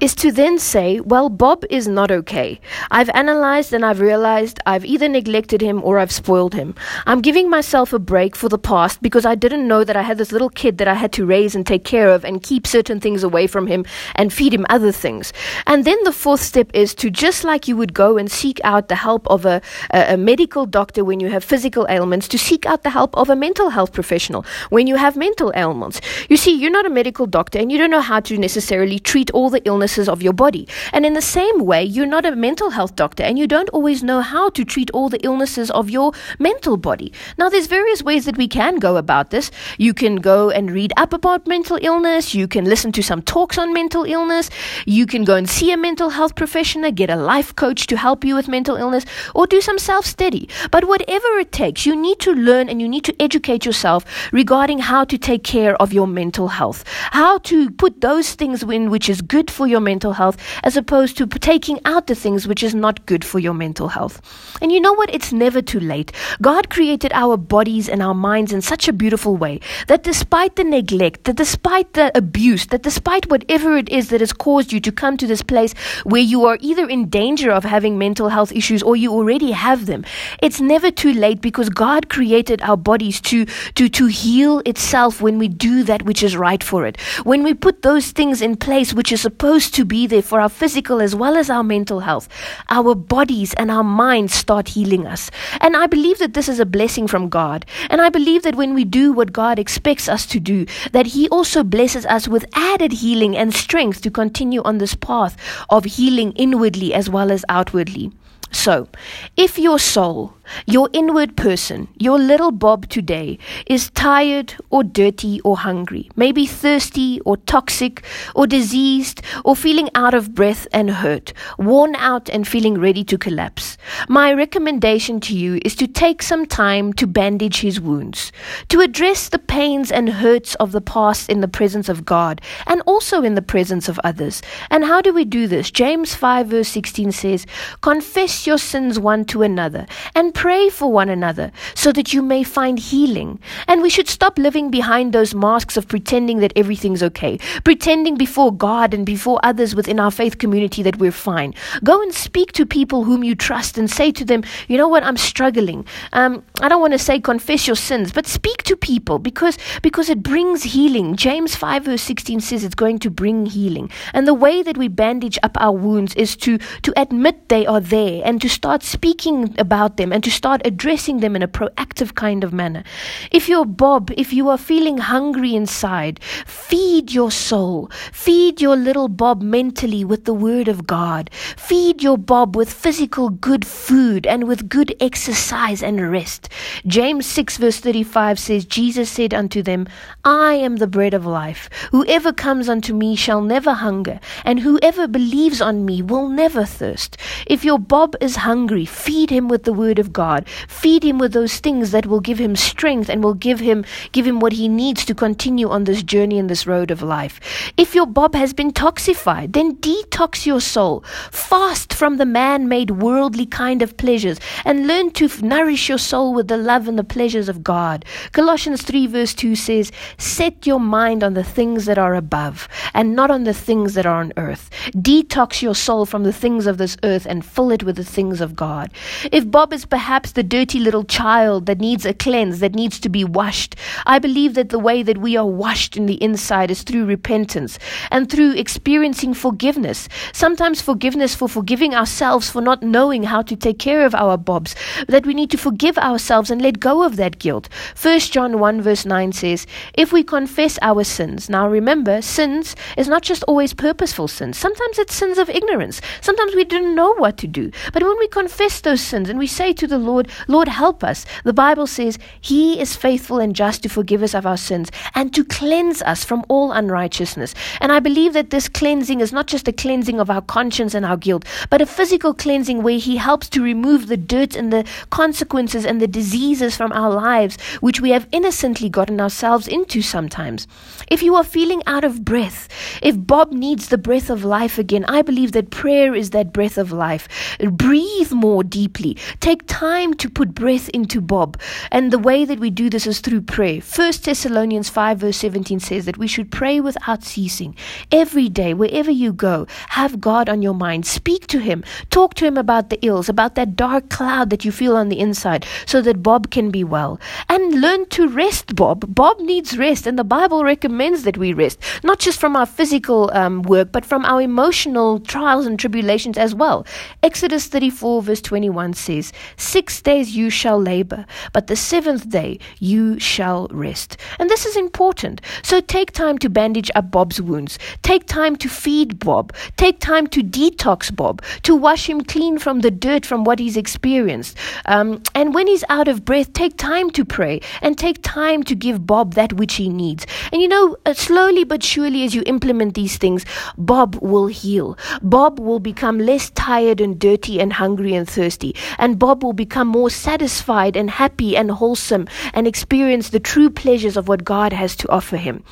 is 0.03 0.17
to 0.17 0.33
then 0.33 0.59
say, 0.59 0.99
well, 0.99 1.29
Bob 1.29 1.65
is 1.71 1.87
not 1.87 2.11
okay. 2.11 2.61
I've 2.91 3.09
analyzed 3.11 3.73
and 3.73 3.85
I've 3.85 4.01
realized 4.01 4.59
I've 4.67 4.85
either 4.85 5.09
neglected 5.09 5.61
him 5.61 5.81
or 5.85 6.01
I've 6.01 6.11
spoiled 6.11 6.55
him. 6.55 6.75
I'm 7.07 7.21
giving 7.21 7.49
myself 7.49 7.93
a 7.93 8.01
break 8.01 8.35
for 8.35 8.49
the 8.49 8.59
past 8.59 9.01
because 9.01 9.25
I 9.25 9.37
didn't 9.37 9.69
know 9.69 9.85
that 9.85 9.95
I 9.95 10.03
had 10.03 10.19
this 10.19 10.33
little 10.33 10.51
kid 10.51 10.79
that 10.79 10.89
I 10.89 10.95
had 10.95 11.13
to 11.13 11.25
raise 11.25 11.55
and 11.55 11.65
take 11.65 11.85
care 11.85 12.09
of 12.09 12.25
and 12.25 12.43
keep 12.43 12.67
certain 12.67 12.99
things 12.99 13.23
away 13.23 13.47
from 13.47 13.69
him 13.69 13.85
and 14.17 14.33
feed 14.33 14.53
him 14.53 14.67
other 14.69 14.91
things. 14.91 15.33
And 15.69 15.85
then 15.85 16.03
the 16.03 16.11
fourth 16.11 16.41
step 16.41 16.69
is 16.75 16.97
to 16.97 17.09
just 17.09 17.45
like 17.45 17.69
you 17.69 17.77
would 17.77 17.95
go 17.95 18.19
and 18.19 18.29
seek 18.29 18.61
out 18.65 18.89
the 18.89 18.97
help 18.97 19.25
of 19.29 19.47
a, 19.47 19.63
a, 19.91 20.15
a 20.15 20.17
medical 20.17 20.67
doctor 20.67 21.05
when 21.05 21.21
you 21.21 21.31
have 21.31 21.45
physical 21.45 21.87
ailments, 21.89 22.27
to 22.27 22.39
seek 22.39 22.67
out 22.67 22.83
the 22.83 22.91
help 22.91 23.17
of 23.17 23.31
a 23.31 23.37
mental 23.37 23.71
health 23.71 23.93
professional 23.93 24.45
when 24.71 24.89
you 24.89 24.97
have 24.97 25.17
mental 25.17 25.53
ailments. 25.55 26.01
You 26.29 26.37
see, 26.37 26.53
you're 26.53 26.73
not 26.73 26.87
a 26.87 26.91
medical 26.91 27.27
doctor 27.27 27.61
and 27.61 27.71
you 27.71 27.79
don't 27.79 27.93
know 27.93 28.01
how 28.01 28.19
to 28.19 28.37
necessarily 28.37 28.99
treat 28.99 29.31
all 29.31 29.49
the 29.49 29.63
illnesses 29.65 29.92
of 29.99 30.23
your 30.23 30.33
body. 30.33 30.67
And 30.93 31.05
in 31.05 31.13
the 31.13 31.23
same 31.23 31.65
way, 31.65 31.85
you're 31.85 32.07
not 32.07 32.25
a 32.25 32.35
mental 32.35 32.71
health 32.71 32.97
doctor 32.97 33.23
and 33.23 33.39
you 33.39 33.47
don't 33.47 33.69
always 33.71 34.03
know 34.03 34.21
how 34.21 34.51
to 34.51 34.65
treat 34.65 34.91
all 34.91 35.09
the 35.09 35.25
illnesses 35.25 35.71
of 35.71 35.91
your 35.91 36.13
mental 36.39 36.77
body. 36.77 37.13
Now, 37.39 37.49
there's 37.49 37.67
various 37.67 38.03
ways 38.03 38.25
that 38.25 38.37
we 38.37 38.49
can 38.49 38.77
go 38.77 38.97
about 38.97 39.31
this. 39.31 39.51
You 39.79 39.95
can 39.95 40.17
go 40.17 40.51
and 40.51 40.71
read 40.71 40.93
up 40.97 41.13
about 41.13 41.47
mental 41.47 41.79
illness. 41.83 42.35
You 42.35 42.49
can 42.49 42.65
listen 42.65 42.93
to 42.93 43.03
some 43.03 43.23
talks 43.23 43.59
on 43.59 43.73
mental 43.73 44.05
illness. 44.05 44.51
You 44.87 45.07
can 45.07 45.25
go 45.25 45.37
and 45.37 45.49
see 45.49 45.73
a 45.73 45.77
mental 45.77 46.11
health 46.11 46.35
professional, 46.35 46.91
get 46.93 47.11
a 47.11 47.17
life 47.17 47.55
coach 47.55 47.87
to 47.89 47.97
help 47.97 48.25
you 48.25 48.35
with 48.35 48.49
mental 48.49 48.77
illness, 48.77 49.05
or 49.35 49.47
do 49.47 49.61
some 49.61 49.79
self 49.79 50.07
study. 50.07 50.49
But 50.71 50.87
whatever 50.87 51.39
it 51.39 51.53
takes, 51.53 51.87
you 51.87 51.95
need 51.95 52.19
to 52.21 52.33
learn 52.33 52.69
and 52.69 52.81
you 52.81 52.89
need 52.89 53.05
to 53.05 53.15
educate 53.21 53.65
yourself 53.65 54.05
regarding 54.33 54.79
how 54.79 55.05
to 55.05 55.19
take 55.19 55.45
care 55.45 55.77
of 55.77 55.93
your 55.93 56.07
mental 56.07 56.49
health, 56.49 56.85
how 57.11 57.39
to 57.39 57.71
put 57.71 58.01
those 58.01 58.35
things 58.35 58.63
in 58.63 58.91
which 58.91 59.09
is 59.09 59.21
good 59.21 59.51
for 59.51 59.67
your 59.67 59.81
mental 59.83 60.13
health 60.13 60.37
as 60.63 60.77
opposed 60.77 61.17
to 61.19 61.27
taking 61.27 61.81
out 61.85 62.07
the 62.07 62.15
things 62.15 62.47
which 62.47 62.63
is 62.63 62.75
not 62.75 63.05
good 63.07 63.25
for 63.25 63.39
your 63.39 63.55
mental 63.55 63.89
health. 63.89 64.21
And 64.61 64.73
you 64.73 64.81
know 64.81 64.95
what? 64.95 65.13
It's 65.13 65.33
never 65.33 65.61
too 65.61 65.81
late. 65.81 66.13
God 66.41 66.71
created 66.71 67.13
our 67.15 67.37
bodies 67.37 67.89
and 67.89 68.03
our 68.03 68.15
minds 68.15 68.53
in 68.53 68.63
such 68.63 68.89
a 68.89 68.93
beautiful 68.93 69.37
way 69.37 69.61
that 69.89 70.03
despite 70.03 70.57
the 70.57 70.65
neglect, 70.65 71.25
that 71.25 71.37
despite 71.37 71.93
the 71.95 72.17
abuse, 72.17 72.67
that 72.67 72.83
despite 72.83 73.31
whatever 73.31 73.77
it 73.77 73.89
is 73.89 74.09
that 74.11 74.21
has 74.21 74.33
caused 74.33 74.73
you 74.73 74.81
to 74.81 74.93
come 74.93 75.17
to 75.17 75.27
this 75.27 75.43
place 75.43 75.75
where 76.05 76.23
you 76.23 76.45
are 76.47 76.59
either 76.61 76.89
in 76.89 77.09
danger 77.09 77.51
of 77.51 77.65
having 77.65 77.99
mental 77.99 78.29
health 78.29 78.53
issues 78.53 78.83
or 78.83 78.97
you 78.97 79.13
already 79.13 79.51
have 79.53 79.87
them, 79.87 80.05
it's 80.41 80.61
never 80.61 80.91
too 80.91 81.13
late 81.13 81.41
because 81.41 81.69
God 81.69 82.09
created 82.09 82.63
our 82.63 82.77
bodies 82.77 83.21
to, 83.23 83.47
to, 83.75 83.89
to 83.89 84.07
heal 84.07 84.63
itself 84.65 85.21
when 85.21 85.39
we 85.39 85.49
do 85.49 85.83
that 85.85 86.03
which 86.03 86.23
is 86.23 86.37
right 86.37 86.63
for 86.63 86.87
it. 86.87 87.01
When 87.25 87.43
we 87.43 87.55
put 87.55 87.83
those 87.83 88.11
things 88.11 88.41
in 88.43 88.57
place 88.57 88.95
which 88.95 89.13
is 89.13 89.21
supposed 89.21 89.72
to 89.73 89.85
be 89.85 90.07
there 90.07 90.23
for 90.23 90.41
our 90.41 90.49
physical 90.49 91.01
as 91.01 91.15
well 91.15 91.37
as 91.37 91.51
our 91.51 91.63
mental 91.63 92.01
health, 92.01 92.29
our 92.71 92.95
bodies 92.95 93.55
and 93.55 93.71
our 93.71 93.85
minds 93.85 94.35
start 94.35 94.69
healing 94.69 95.07
us. 95.07 95.31
And 95.61 95.77
I 95.77 95.87
believe 95.87 96.19
that 96.19 96.35
this 96.35 96.49
is 96.49 96.61
a 96.61 96.67
blessing 96.67 97.07
from 97.07 97.29
God. 97.29 97.67
And 97.91 98.01
I 98.01 98.09
believe 98.09 98.43
that 98.43 98.57
when 98.57 98.75
we 98.75 98.85
do 98.85 99.13
what 99.13 99.33
God 99.33 99.59
expects 99.59 100.09
us 100.09 100.27
to 100.27 100.41
do, 100.41 100.67
that 100.93 101.07
He 101.07 101.29
also 101.29 101.63
blesses 101.65 102.07
us 102.07 102.29
with 102.29 102.45
added 102.55 102.93
healing 102.93 103.37
and 103.37 103.55
strength 103.55 104.03
to 104.03 104.11
continue 104.11 104.63
on 104.63 104.79
this 104.79 104.95
path 104.95 105.37
of 105.71 105.85
healing 105.85 106.33
inwardly 106.33 106.95
as 106.95 107.11
well 107.11 107.31
as 107.31 107.45
outwardly. 107.49 108.13
So, 108.53 108.89
if 109.37 109.59
your 109.59 109.79
soul 109.79 110.35
your 110.67 110.89
inward 110.93 111.37
person, 111.37 111.89
your 111.99 112.19
little 112.19 112.51
Bob 112.51 112.89
today, 112.89 113.39
is 113.67 113.91
tired 113.91 114.55
or 114.71 114.83
dirty 114.85 115.41
or 115.41 115.57
hungry, 115.59 116.11
maybe 116.17 116.47
thirsty 116.47 117.21
or 117.21 117.37
toxic 117.39 118.03
or 118.35 118.47
diseased 118.47 119.23
or 119.45 119.57
feeling 119.57 119.89
out 119.95 120.15
of 120.15 120.35
breath 120.35 120.67
and 120.73 120.91
hurt, 120.91 121.33
worn 121.59 121.95
out 121.97 122.29
and 122.31 122.47
feeling 122.47 122.79
ready 122.79 123.05
to 123.05 123.19
collapse. 123.19 123.77
My 124.09 124.33
recommendation 124.33 125.21
to 125.21 125.37
you 125.37 125.61
is 125.65 125.75
to 125.77 125.87
take 125.87 126.23
some 126.23 126.47
time 126.47 126.93
to 126.95 127.07
bandage 127.07 127.61
his 127.61 127.81
wounds, 127.81 128.33
to 128.69 128.81
address 128.81 129.29
the 129.29 129.39
pains 129.39 129.91
and 129.91 130.09
hurts 130.09 130.55
of 130.57 130.73
the 130.73 130.81
past 130.81 131.29
in 131.31 131.41
the 131.41 131.49
presence 131.49 131.89
of 131.89 132.05
God 132.05 132.41
and 132.67 132.83
also 132.87 133.23
in 133.23 133.35
the 133.35 133.43
presence 133.43 133.89
of 133.89 134.01
others. 134.05 134.43
And 134.71 134.85
how 134.85 135.01
do 135.01 135.13
we 135.13 135.25
do 135.25 135.47
this? 135.47 135.71
James 135.71 136.15
5 136.15 136.49
verse 136.49 136.69
16 136.69 137.13
says, 137.13 137.47
Confess 137.81 138.42
your 138.47 138.59
sins 138.59 138.99
one 138.99 139.25
to 139.27 139.43
another 139.43 139.87
and 140.15 140.35
pray 140.35 140.69
for 140.69 140.91
one 140.93 141.09
another 141.09 141.53
so 141.75 141.93
that 141.93 142.13
you 142.13 142.23
may 142.23 142.43
find 142.43 142.79
healing. 142.79 143.39
And 143.69 143.83
we 143.83 143.91
should 143.91 144.09
stop 144.09 144.39
living 144.39 144.71
behind 144.71 145.13
those 145.13 145.35
masks 145.35 145.77
of 145.77 145.89
pretending 145.89 146.39
that 146.39 146.53
everything's 146.57 147.03
okay, 147.03 147.39
pretending 147.65 148.17
before 148.17 148.53
God 148.53 148.95
and 148.95 149.07
before 149.07 149.41
others 149.43 149.75
within 149.75 150.01
our 150.01 150.11
faith 150.11 150.39
community 150.39 150.83
that 150.83 150.99
we're 150.99 151.13
fine. 151.13 151.55
Go 151.85 152.03
and 152.03 152.13
speak 152.15 152.53
to 152.53 152.67
people 152.67 153.05
whom 153.05 153.25
you 153.25 153.35
trust 153.35 153.79
and 153.79 153.91
say 153.91 154.13
to 154.13 154.25
them, 154.25 154.43
you 154.69 154.77
know 154.77 154.89
what, 154.89 155.05
I'm 155.05 155.17
struggling. 155.17 155.87
Um, 156.13 156.45
I 156.61 156.69
don't 156.69 156.81
want 156.81 156.93
to 156.93 156.99
say 156.99 157.21
confess 157.21 157.67
your 157.67 157.77
sins, 157.77 158.13
but 158.13 158.27
speak 158.27 158.63
to 158.65 158.77
people 158.77 159.19
because, 159.19 159.59
because 159.83 160.09
it 160.09 160.23
brings 160.23 160.63
healing. 160.63 161.17
James 161.17 161.55
5 161.57 161.85
verse 161.85 162.03
16 162.03 162.41
says 162.41 162.65
it's 162.65 162.75
going 162.75 162.99
to 163.01 163.11
bring 163.11 163.47
healing. 163.47 163.91
And 164.13 164.27
the 164.27 164.35
way 164.35 164.63
that 164.63 164.77
we 164.77 164.89
bandage 164.89 165.39
up 165.43 165.57
our 165.61 165.73
wounds 165.73 166.15
is 166.15 166.37
to, 166.37 166.59
to 166.59 166.93
admit 166.97 167.49
they 167.49 167.67
are 167.67 167.81
there 167.81 168.23
and 168.33 168.41
to 168.41 168.49
start 168.49 168.83
speaking 168.83 169.55
about 169.59 169.99
them 169.99 170.11
and 170.11 170.25
to 170.25 170.31
start 170.31 170.63
addressing 170.65 171.21
them 171.21 171.37
in 171.37 171.43
a 171.43 171.49
proactive 171.49 172.15
kind 172.15 172.43
of 172.43 172.51
manner. 172.51 172.83
If 173.31 173.47
you're 173.47 173.67
Bob, 173.67 174.11
if 174.17 174.33
you 174.33 174.49
are 174.49 174.57
feeling 174.57 174.97
hungry 174.97 175.55
inside, 175.55 176.19
feed 176.47 177.13
your 177.13 177.31
soul. 177.31 177.91
Feed 178.11 178.59
your 178.59 178.75
little 178.75 179.09
Bob 179.09 179.43
mentally 179.43 180.03
with 180.03 180.25
the 180.25 180.33
Word 180.33 180.67
of 180.67 180.87
God. 180.87 181.29
Feed 181.59 182.03
your 182.03 182.17
Bob 182.17 182.57
with 182.57 182.73
physical 182.73 183.29
good 183.29 183.67
food 183.67 184.27
and 184.27 184.49
with 184.49 184.71
good 184.71 184.97
exercise 184.99 185.83
and 185.83 186.11
rest. 186.11 186.49
James 186.87 187.27
6 187.27 187.59
verse 187.59 187.81
35 187.81 188.39
says, 188.39 188.65
Jesus 188.65 189.11
said 189.11 189.35
unto 189.35 189.61
them, 189.61 189.87
I 190.25 190.55
am 190.55 190.77
the 190.77 190.87
bread 190.87 191.13
of 191.13 191.27
life. 191.27 191.69
Whoever 191.91 192.33
comes 192.33 192.71
unto 192.71 192.95
me 192.95 193.15
shall 193.15 193.43
never 193.43 193.75
hunger, 193.75 194.21
and 194.43 194.61
whoever 194.61 195.07
believes 195.07 195.61
on 195.61 195.85
me 195.85 196.01
will 196.01 196.31
never 196.31 196.65
thirst. 196.65 197.19
If 197.47 197.63
your 197.63 197.79
Bob 197.79 198.17
is 198.23 198.37
hungry, 198.37 198.85
feed 198.85 199.31
him 199.31 199.49
with 199.49 199.65
the 199.65 199.73
Word 199.73 199.99
of 199.99 200.13
God. 200.13 200.49
Feed 200.69 201.03
him 201.03 201.19
with 201.19 201.33
those 201.33 201.59
things 201.59 201.91
that 201.91 202.07
will 202.07 202.21
give 202.21 202.39
him 202.39 202.55
strength 202.57 203.09
and 203.09 203.23
will 203.23 203.35
give 203.35 203.61
him 203.61 203.85
give 204.13 204.27
him 204.27 204.41
what 204.41 204.53
he 204.53 204.69
needs 204.69 205.05
to 205.05 205.15
continue 205.15 205.69
on 205.69 205.85
this 205.85 206.03
journey 206.03 206.39
in 206.39 206.47
this 206.47 206.67
road 206.67 206.91
of 206.91 207.03
life. 207.03 207.41
If 207.77 207.95
your 207.95 208.07
bob 208.07 208.35
has 208.35 208.53
been 208.55 208.73
toxified, 208.73 209.53
then 209.53 209.77
detox 209.77 210.47
your 210.47 210.61
soul. 210.61 211.05
Fast 211.31 211.93
from 211.93 212.17
the 212.17 212.27
man-made 212.27 212.93
worldly 212.93 213.47
kind 213.47 213.83
of 213.83 213.97
pleasures 213.97 214.39
and 214.65 214.87
learn 214.87 215.11
to 215.13 215.29
nourish 215.45 215.89
your 215.89 215.99
soul 215.99 216.33
with 216.33 216.49
the 216.49 216.57
love 216.57 216.89
and 216.89 216.99
the 216.99 217.05
pleasures 217.05 217.49
of 217.49 217.65
God. 217.65 218.05
Colossians 218.33 218.83
3 218.83 219.07
verse 219.07 219.35
2 219.35 219.57
says, 219.57 219.91
"Set 220.19 220.67
your 220.67 220.81
mind 220.81 221.25
on 221.25 221.35
the 221.35 221.45
things 221.45 221.85
that 221.87 221.99
are 221.99 222.15
above 222.15 222.69
and 222.95 223.17
not 223.17 223.31
on 223.31 223.45
the 223.45 223.55
things 223.55 223.95
that 223.95 224.07
are 224.07 224.21
on 224.21 224.33
earth. 224.37 224.71
Detox 224.95 225.63
your 225.63 225.75
soul 225.75 226.07
from 226.07 226.23
the 226.25 226.33
things 226.33 226.67
of 226.67 226.79
this 226.79 226.97
earth 227.03 227.27
and 227.27 227.45
fill 227.45 227.71
it 227.71 227.83
with 227.83 227.97
the 227.97 228.05
things 228.13 228.41
of 228.41 228.55
God." 228.55 228.91
If 229.31 229.51
Bob 229.51 229.73
is 229.73 229.85
perhaps 229.85 230.33
the 230.33 230.43
dirty 230.43 230.79
little 230.79 231.05
child 231.05 231.67
that 231.67 231.81
needs 231.81 232.05
a 232.07 232.15
cleanse, 232.15 232.61
that 232.61 232.75
needs 232.75 232.99
to 233.01 233.09
be 233.09 233.25
washed. 233.25 233.75
I 234.07 234.19
believe 234.19 234.55
that 234.55 234.69
the 234.69 234.79
way 234.79 235.03
that 235.03 235.19
we 235.19 235.37
are 235.37 235.47
washed 235.65 235.97
in 235.97 236.07
the 236.07 236.23
inside 236.23 236.71
is 236.71 236.83
through 236.83 237.07
repentance 237.07 237.79
and 238.11 238.31
through 238.31 238.53
experiencing 238.53 239.35
forgiveness. 239.35 240.09
Sometimes 240.33 240.81
forgiveness 240.81 241.35
for 241.35 241.49
forgiving 241.49 241.95
ourselves 241.95 242.51
for 242.51 242.61
not 242.61 242.83
knowing 242.83 243.25
how 243.25 243.43
to 243.43 243.57
take 243.57 243.79
care 243.79 244.05
of 244.05 244.15
our 244.15 244.37
bobs, 244.37 244.75
that 245.09 245.27
we 245.27 245.35
need 245.35 245.51
to 245.51 245.59
forgive 245.59 245.99
ourselves 245.99 246.51
and 246.51 246.61
let 246.61 246.81
go 246.81 247.03
of 247.03 247.17
that 247.17 247.39
guilt. 247.39 247.69
1 248.01 248.21
John 248.35 248.59
1 248.59 248.83
verse 248.83 249.05
9 249.05 249.33
says, 249.33 249.67
If 249.95 250.13
we 250.13 250.23
confess 250.23 250.79
our 250.83 251.05
sins, 251.05 251.49
now 251.49 251.69
remember, 251.69 252.23
sins 252.23 252.77
is 252.97 253.09
not 253.09 253.23
just 253.23 253.43
always 253.45 253.75
purposeful 253.75 254.29
sins. 254.29 254.59
Sometimes 254.59 254.99
it's 254.99 255.15
sins 255.15 255.39
of 255.39 255.49
ignorance. 255.49 256.01
Sometimes 256.21 256.55
we 256.55 256.65
didn't 256.65 256.95
know 256.95 257.15
what 257.15 257.37
to 257.39 257.47
do. 257.47 257.71
But 257.93 258.03
when 258.03 258.19
we 258.19 258.29
confess 258.29 258.81
those 258.81 259.01
sins 259.01 259.29
and 259.29 259.39
we 259.39 259.47
say 259.47 259.73
to 259.75 259.87
the 259.87 259.99
Lord, 259.99 260.29
Lord, 260.49 260.69
help 260.69 261.05
us. 261.05 261.25
The 261.45 261.53
Bible 261.53 261.87
says 261.87 262.19
He 262.41 262.81
is 262.81 262.97
faithful 262.97 263.39
and 263.39 263.55
just 263.55 263.83
to 263.83 263.89
forgive 263.89 264.23
us 264.23 264.35
of 264.35 264.47
our 264.47 264.57
sins 264.57 264.91
and 265.15 265.33
to 265.35 265.45
cleanse 265.45 266.03
us 266.03 266.25
from 266.25 266.45
all 266.49 266.73
unrighteousness. 266.73 267.55
And 267.81 267.93
I 267.93 268.01
believe 268.01 268.33
that 268.33 268.51
this 268.51 268.69
cleansing 268.69 269.21
is 269.21 269.33
not 269.33 269.47
just 269.47 269.69
a 269.69 269.73
cleansing 269.73 270.21
of 270.21 270.31
our 270.31 270.43
conscience 270.43 270.95
and 270.95 271.05
our 271.05 271.17
guilt, 271.17 271.45
but 271.71 271.81
a 271.81 271.87
physical 271.87 272.35
cleansing 272.35 272.83
where 272.83 272.99
He 272.99 273.17
helps 273.17 273.49
to 273.51 273.63
remove 273.63 274.07
the 274.07 274.17
dirt 274.17 274.57
and 274.57 274.73
the 274.73 274.87
consequences 275.11 275.85
and 275.85 276.01
the 276.01 276.09
diseases 276.09 276.77
from 276.77 276.93
our 276.93 277.11
lives, 277.11 277.61
which 277.81 278.01
we 278.01 278.11
have 278.11 278.29
innocently 278.33 278.89
gotten 278.89 279.21
ourselves 279.21 279.69
into 279.69 280.03
sometimes. 280.03 280.67
If 281.13 281.23
you 281.23 281.35
are 281.35 281.45
feeling 281.45 281.83
out 281.87 282.05
of 282.05 282.25
breath, 282.25 282.71
if 283.03 283.15
Bob 283.19 283.53
needs 283.53 283.89
the 283.89 283.99
breath 283.99 284.31
of 284.31 284.47
life 284.47 284.79
again, 284.79 285.05
I 285.09 285.21
believe 285.21 285.53
that 285.53 285.69
prayer 285.69 286.15
is 286.15 286.31
that 286.31 286.55
breath 286.55 286.79
of 286.79 286.91
life. 286.91 287.29
Breathe 287.61 288.33
more 288.33 288.65
deeply. 288.65 289.19
Take 289.41 289.67
time 289.67 290.15
to 290.15 290.31
put 290.31 290.55
breath 290.55 290.89
into 290.89 291.21
Bob. 291.21 291.61
And 291.91 292.11
the 292.11 292.19
way 292.19 292.47
that 292.47 292.61
we 292.61 292.71
do 292.71 292.89
this 292.89 293.07
is 293.07 293.21
through 293.21 293.43
prayer. 293.43 293.83
First 293.83 294.25
Thessalonians 294.25 294.89
5 294.89 295.19
verse 295.19 295.37
17 295.37 295.81
says 295.81 296.07
that 296.07 296.17
we 296.17 296.27
should 296.27 296.51
pray 296.51 296.81
without 296.81 297.25
ceasing. 297.25 297.77
Every 298.11 298.49
day, 298.49 298.73
wherever 298.73 299.11
you 299.11 299.35
go, 299.35 299.67
have 299.89 300.19
God 300.19 300.49
on 300.49 300.63
your 300.63 300.73
mind. 300.73 301.05
Speak 301.05 301.47
to 301.49 301.59
Him. 301.59 301.85
Talk 302.09 302.33
to 302.37 302.47
Him 302.47 302.57
about 302.57 302.89
the 302.89 302.99
ills, 303.05 303.29
about 303.29 303.55
that 303.57 303.77
dark 303.77 304.09
cloud 304.09 304.49
that 304.49 304.65
you 304.65 304.73
feel 304.73 304.97
on 304.97 305.11
the 305.11 305.21
inside, 305.21 305.67
so 305.85 306.01
that 306.01 306.23
Bob 306.23 306.51
can 306.51 306.71
be 306.71 306.85
well. 306.85 307.21
And 307.51 307.83
learn 307.83 308.07
to 308.17 308.29
rest, 308.29 308.75
Bob. 308.75 309.15
Bob 309.15 309.41
needs 309.41 309.77
rest, 309.77 310.07
and 310.07 310.19
the 310.19 310.25
Bible 310.25 310.65
recommends 310.65 311.02
that 311.11 311.37
we 311.37 311.53
rest, 311.53 311.79
not 312.05 312.21
just 312.21 312.39
from 312.39 312.55
our 312.55 312.67
physical 312.67 313.31
um, 313.35 313.63
work, 313.63 313.91
but 313.91 314.05
from 314.05 314.25
our 314.25 314.41
emotional 314.41 315.19
trials 315.19 315.67
and 315.67 315.79
tribulations 315.79 316.39
as 316.39 316.55
well. 316.55 316.87
Exodus 317.23 317.67
34 317.67 318.23
verse 318.23 318.41
21 318.41 318.95
says, 318.95 319.33
Six 319.57 320.01
days 320.01 320.37
you 320.37 320.49
shall 320.49 320.81
labor, 320.81 321.27
but 321.53 321.67
the 321.67 321.75
seventh 321.77 322.29
day 322.29 322.59
you 322.79 323.19
shall 323.19 323.67
rest. 323.73 324.17
And 324.39 324.49
this 324.49 324.65
is 324.65 324.77
important. 324.77 325.41
So 325.63 325.81
take 325.81 326.13
time 326.13 326.39
to 326.39 326.49
bandage 326.49 326.91
up 326.95 327.11
Bob's 327.11 327.41
wounds. 327.43 327.79
Take 328.03 328.27
time 328.27 328.55
to 328.57 328.69
feed 328.69 329.19
Bob. 329.19 329.53
Take 329.77 329.99
time 329.99 330.27
to 330.29 330.43
detox 330.43 331.15
Bob, 331.15 331.43
to 331.65 331.75
wash 331.75 332.09
him 332.09 332.21
clean 332.23 332.59
from 332.59 332.81
the 332.81 332.91
dirt 332.91 333.27
from 333.27 333.43
what 333.43 333.59
he's 333.59 333.77
experienced. 333.77 334.57
Um, 334.87 335.23
and 335.35 335.55
when 335.55 335.67
he's 335.67 335.85
out 335.89 336.07
of 336.07 336.25
breath, 336.25 336.53
take 336.53 336.77
time 336.77 337.11
to 337.11 337.25
pray 337.25 337.61
and 337.81 337.99
take 337.99 338.23
time 338.23 338.63
to 338.65 338.75
give 338.75 339.07
Bob 339.07 339.35
that 339.35 339.53
which 339.55 339.75
he 339.75 339.89
needs. 339.89 340.27
And 340.53 340.63
you 340.63 340.69
know, 340.69 340.92
uh, 341.07 341.15
slowly 341.15 341.65
but 341.65 341.83
surely, 341.83 342.25
as 342.25 342.35
you 342.35 342.43
implement 342.47 342.95
these 342.95 343.17
things, 343.17 343.45
Bob 343.77 344.17
will 344.17 344.47
heal. 344.47 344.97
Bob 345.23 345.59
will 345.59 345.81
become 345.81 346.19
less 346.19 346.51
tired 346.51 347.01
and 347.01 347.19
dirty 347.19 347.61
and 347.61 347.73
hungry 347.73 348.15
and 348.15 348.29
thirsty. 348.29 348.75
And 348.99 349.19
Bob 349.19 349.43
will 349.43 349.53
become 349.53 349.89
more 349.89 350.11
satisfied 350.11 350.97
and 350.97 351.11
happy 351.11 351.57
and 351.57 351.71
wholesome 351.71 352.27
and 352.55 352.67
experience 352.67 353.31
the 353.31 353.41
true 353.41 353.71
pleasures 353.71 354.17
of 354.17 354.29
what 354.29 354.45
God 354.45 354.73
has 354.73 354.97
to 354.97 355.11
offer 355.11 355.37
him. 355.37 355.65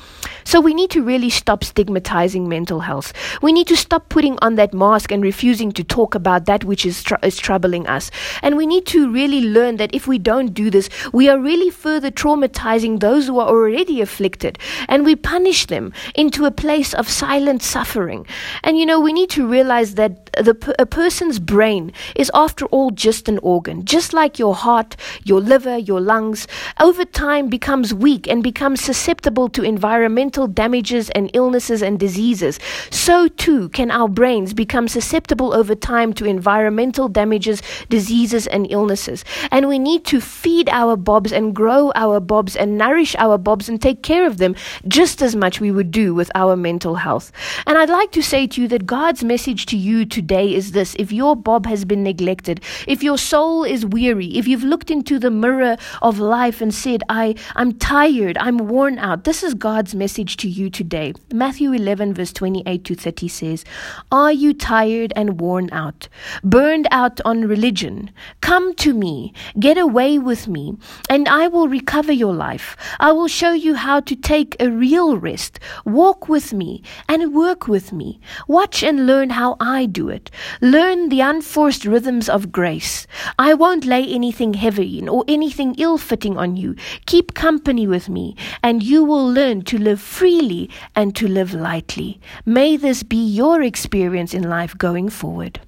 So 0.43 0.59
we 0.59 0.73
need 0.73 0.89
to 0.91 1.03
really 1.03 1.29
stop 1.29 1.63
stigmatizing 1.63 2.49
mental 2.49 2.79
health. 2.79 3.13
We 3.41 3.53
need 3.53 3.67
to 3.67 3.77
stop 3.77 4.09
putting 4.09 4.37
on 4.41 4.55
that 4.55 4.73
mask 4.73 5.11
and 5.11 5.23
refusing 5.23 5.71
to 5.73 5.83
talk 5.83 6.15
about 6.15 6.45
that 6.45 6.63
which 6.63 6.85
is, 6.85 7.03
tr- 7.03 7.15
is 7.23 7.37
troubling 7.37 7.87
us. 7.87 8.11
And 8.41 8.57
we 8.57 8.65
need 8.65 8.85
to 8.87 9.11
really 9.11 9.41
learn 9.41 9.77
that 9.77 9.93
if 9.93 10.07
we 10.07 10.17
don't 10.17 10.53
do 10.53 10.69
this, 10.69 10.89
we 11.13 11.29
are 11.29 11.39
really 11.39 11.69
further 11.69 12.11
traumatizing 12.11 12.99
those 12.99 13.27
who 13.27 13.39
are 13.39 13.47
already 13.47 14.01
afflicted 14.01 14.57
and 14.87 15.00
we 15.05 15.15
punish 15.15 15.67
them 15.67 15.93
into 16.15 16.45
a 16.45 16.51
place 16.51 16.93
of 16.93 17.09
silent 17.09 17.61
suffering. 17.61 18.25
And 18.63 18.77
you 18.77 18.85
know, 18.85 18.99
we 18.99 19.13
need 19.13 19.29
to 19.31 19.47
realize 19.47 19.95
that 19.95 20.31
the, 20.33 20.75
a 20.79 20.85
person's 20.85 21.39
brain 21.39 21.91
is 22.15 22.31
after 22.33 22.65
all 22.67 22.91
just 22.91 23.27
an 23.27 23.39
organ, 23.39 23.85
just 23.85 24.13
like 24.13 24.39
your 24.39 24.55
heart, 24.55 24.95
your 25.23 25.41
liver, 25.41 25.77
your 25.77 26.01
lungs, 26.01 26.47
over 26.79 27.05
time 27.05 27.47
becomes 27.49 27.93
weak 27.93 28.27
and 28.27 28.43
becomes 28.43 28.81
susceptible 28.81 29.49
to 29.49 29.63
environmental 29.63 30.47
damages 30.47 31.09
and 31.11 31.29
illnesses 31.33 31.81
and 31.81 31.99
diseases. 31.99 32.59
So 32.89 33.27
too 33.27 33.69
can 33.69 33.91
our 33.91 34.07
brains 34.07 34.53
become 34.53 34.87
susceptible 34.87 35.53
over 35.53 35.75
time 35.75 36.13
to 36.13 36.25
environmental 36.25 37.07
damages, 37.07 37.61
diseases, 37.89 38.47
and 38.47 38.67
illnesses. 38.69 39.23
And 39.51 39.67
we 39.67 39.79
need 39.79 40.05
to 40.05 40.21
feed 40.21 40.69
our 40.69 40.95
bobs 40.95 41.31
and 41.31 41.55
grow 41.55 41.91
our 41.95 42.19
bobs 42.19 42.55
and 42.55 42.77
nourish 42.77 43.15
our 43.17 43.37
bobs 43.37 43.69
and 43.69 43.81
take 43.81 44.03
care 44.03 44.25
of 44.25 44.37
them 44.37 44.55
just 44.91 45.21
as 45.21 45.37
much 45.37 45.61
we 45.61 45.71
would 45.71 45.89
do 45.89 46.13
with 46.13 46.29
our 46.35 46.57
mental 46.57 46.95
health. 46.95 47.31
And 47.65 47.77
I'd 47.77 47.89
like 47.89 48.11
to 48.11 48.21
say 48.21 48.45
to 48.47 48.61
you 48.61 48.67
that 48.67 48.85
God's 48.85 49.23
message 49.23 49.65
to 49.67 49.77
you 49.77 50.03
today 50.03 50.53
is 50.53 50.73
this 50.73 50.95
if 50.99 51.13
your 51.13 51.33
Bob 51.33 51.65
has 51.65 51.85
been 51.85 52.03
neglected, 52.03 52.59
if 52.89 53.01
your 53.01 53.17
soul 53.17 53.63
is 53.63 53.85
weary, 53.85 54.27
if 54.37 54.49
you've 54.49 54.65
looked 54.65 54.91
into 54.91 55.17
the 55.17 55.31
mirror 55.31 55.77
of 56.01 56.19
life 56.19 56.59
and 56.59 56.73
said, 56.73 57.03
I, 57.07 57.35
I'm 57.55 57.71
tired, 57.79 58.37
I'm 58.37 58.57
worn 58.57 58.99
out, 58.99 59.23
this 59.23 59.43
is 59.43 59.53
God's 59.53 59.95
message 59.95 60.35
to 60.37 60.49
you 60.49 60.69
today. 60.69 61.13
Matthew 61.31 61.71
11, 61.71 62.13
verse 62.13 62.33
28 62.33 62.83
to 62.83 62.95
30 62.95 63.27
says, 63.29 63.63
Are 64.11 64.33
you 64.33 64.53
tired 64.53 65.13
and 65.15 65.39
worn 65.39 65.69
out, 65.71 66.09
burned 66.43 66.89
out 66.91 67.21
on 67.23 67.47
religion? 67.47 68.11
Come 68.41 68.75
to 68.75 68.93
me, 68.93 69.33
get 69.57 69.77
away 69.77 70.19
with 70.19 70.49
me, 70.49 70.75
and 71.09 71.29
I 71.29 71.47
will 71.47 71.69
recover 71.69 72.11
your 72.11 72.33
life. 72.33 72.75
I 72.99 73.13
will 73.13 73.29
show 73.29 73.53
you 73.53 73.75
how 73.75 74.01
to 74.01 74.15
take 74.17 74.57
a 74.59 74.80
real 74.81 75.17
rest. 75.17 75.59
Walk 75.85 76.27
with 76.27 76.51
me 76.53 76.81
and 77.07 77.35
work 77.35 77.67
with 77.67 77.93
me. 77.93 78.19
Watch 78.47 78.83
and 78.83 79.05
learn 79.05 79.29
how 79.29 79.55
I 79.59 79.85
do 79.85 80.09
it. 80.09 80.31
Learn 80.59 81.09
the 81.09 81.21
unforced 81.21 81.85
rhythms 81.85 82.27
of 82.27 82.51
grace. 82.51 83.05
I 83.37 83.53
won't 83.53 83.85
lay 83.85 84.03
anything 84.07 84.55
heavy 84.55 85.07
or 85.07 85.23
anything 85.27 85.75
ill 85.77 85.97
fitting 85.97 86.35
on 86.37 86.57
you. 86.57 86.75
Keep 87.05 87.35
company 87.35 87.85
with 87.87 88.09
me, 88.09 88.35
and 88.63 88.81
you 88.81 89.03
will 89.03 89.27
learn 89.31 89.61
to 89.69 89.77
live 89.77 90.01
freely 90.01 90.69
and 90.95 91.15
to 91.15 91.27
live 91.27 91.53
lightly. 91.53 92.19
May 92.45 92.75
this 92.75 93.03
be 93.03 93.23
your 93.23 93.61
experience 93.61 94.33
in 94.33 94.43
life 94.43 94.77
going 94.77 95.09
forward. 95.09 95.59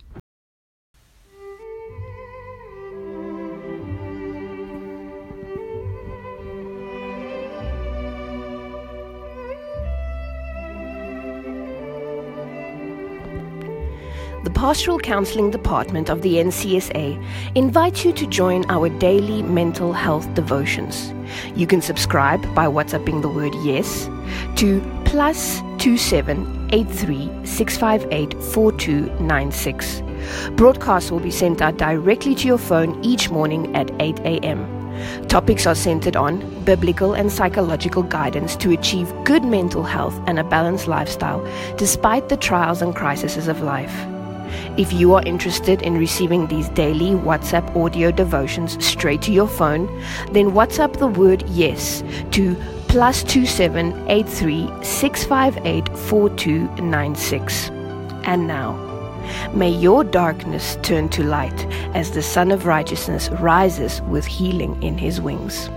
The 14.43 14.49
Pastoral 14.49 14.99
Counseling 14.99 15.51
Department 15.51 16.09
of 16.09 16.21
the 16.21 16.35
NCSA 16.35 17.17
invites 17.55 18.03
you 18.03 18.11
to 18.11 18.27
join 18.27 18.69
our 18.69 18.89
daily 18.89 19.41
mental 19.41 19.93
health 19.93 20.33
devotions. 20.33 21.13
You 21.55 21.65
can 21.65 21.81
subscribe 21.81 22.41
by 22.53 22.65
WhatsApping 22.65 23.21
the 23.21 23.29
word 23.29 23.55
yes 23.63 24.09
to 24.57 24.81
plus 25.05 25.61
2783 25.77 27.29
Broadcasts 30.57 31.09
will 31.09 31.21
be 31.21 31.31
sent 31.31 31.61
out 31.61 31.77
directly 31.77 32.35
to 32.35 32.45
your 32.45 32.57
phone 32.57 33.01
each 33.01 33.29
morning 33.29 33.73
at 33.77 33.91
8 34.01 34.19
a.m. 34.19 34.67
Topics 35.29 35.65
are 35.65 35.73
centered 35.73 36.17
on 36.17 36.41
biblical 36.65 37.13
and 37.13 37.31
psychological 37.31 38.03
guidance 38.03 38.57
to 38.57 38.71
achieve 38.71 39.13
good 39.23 39.45
mental 39.45 39.83
health 39.83 40.19
and 40.27 40.37
a 40.37 40.43
balanced 40.43 40.89
lifestyle 40.89 41.41
despite 41.77 42.27
the 42.27 42.35
trials 42.35 42.81
and 42.81 42.93
crises 42.93 43.47
of 43.47 43.61
life. 43.61 44.12
If 44.77 44.91
you 44.93 45.13
are 45.13 45.23
interested 45.25 45.81
in 45.81 45.97
receiving 45.97 46.47
these 46.47 46.69
daily 46.69 47.11
WhatsApp 47.11 47.75
audio 47.75 48.11
devotions 48.11 48.83
straight 48.83 49.21
to 49.23 49.31
your 49.31 49.47
phone, 49.47 49.87
then 50.31 50.51
WhatsApp 50.51 50.97
the 50.97 51.07
word 51.07 51.43
yes 51.49 52.03
to 52.31 52.55
plus 52.87 53.23
two 53.23 53.45
seven 53.45 53.93
eight 54.09 54.27
three 54.27 54.69
six 54.83 55.23
five 55.23 55.57
eight 55.65 55.87
four 55.97 56.29
two 56.29 56.67
nine 56.75 57.15
six. 57.15 57.69
And 58.25 58.47
now, 58.47 58.71
may 59.53 59.69
your 59.69 60.03
darkness 60.03 60.77
turn 60.81 61.09
to 61.09 61.23
light 61.23 61.65
as 61.95 62.11
the 62.11 62.21
Sun 62.21 62.51
of 62.51 62.65
Righteousness 62.65 63.29
rises 63.29 64.01
with 64.03 64.25
healing 64.25 64.81
in 64.81 64.97
his 64.97 65.19
wings. 65.19 65.69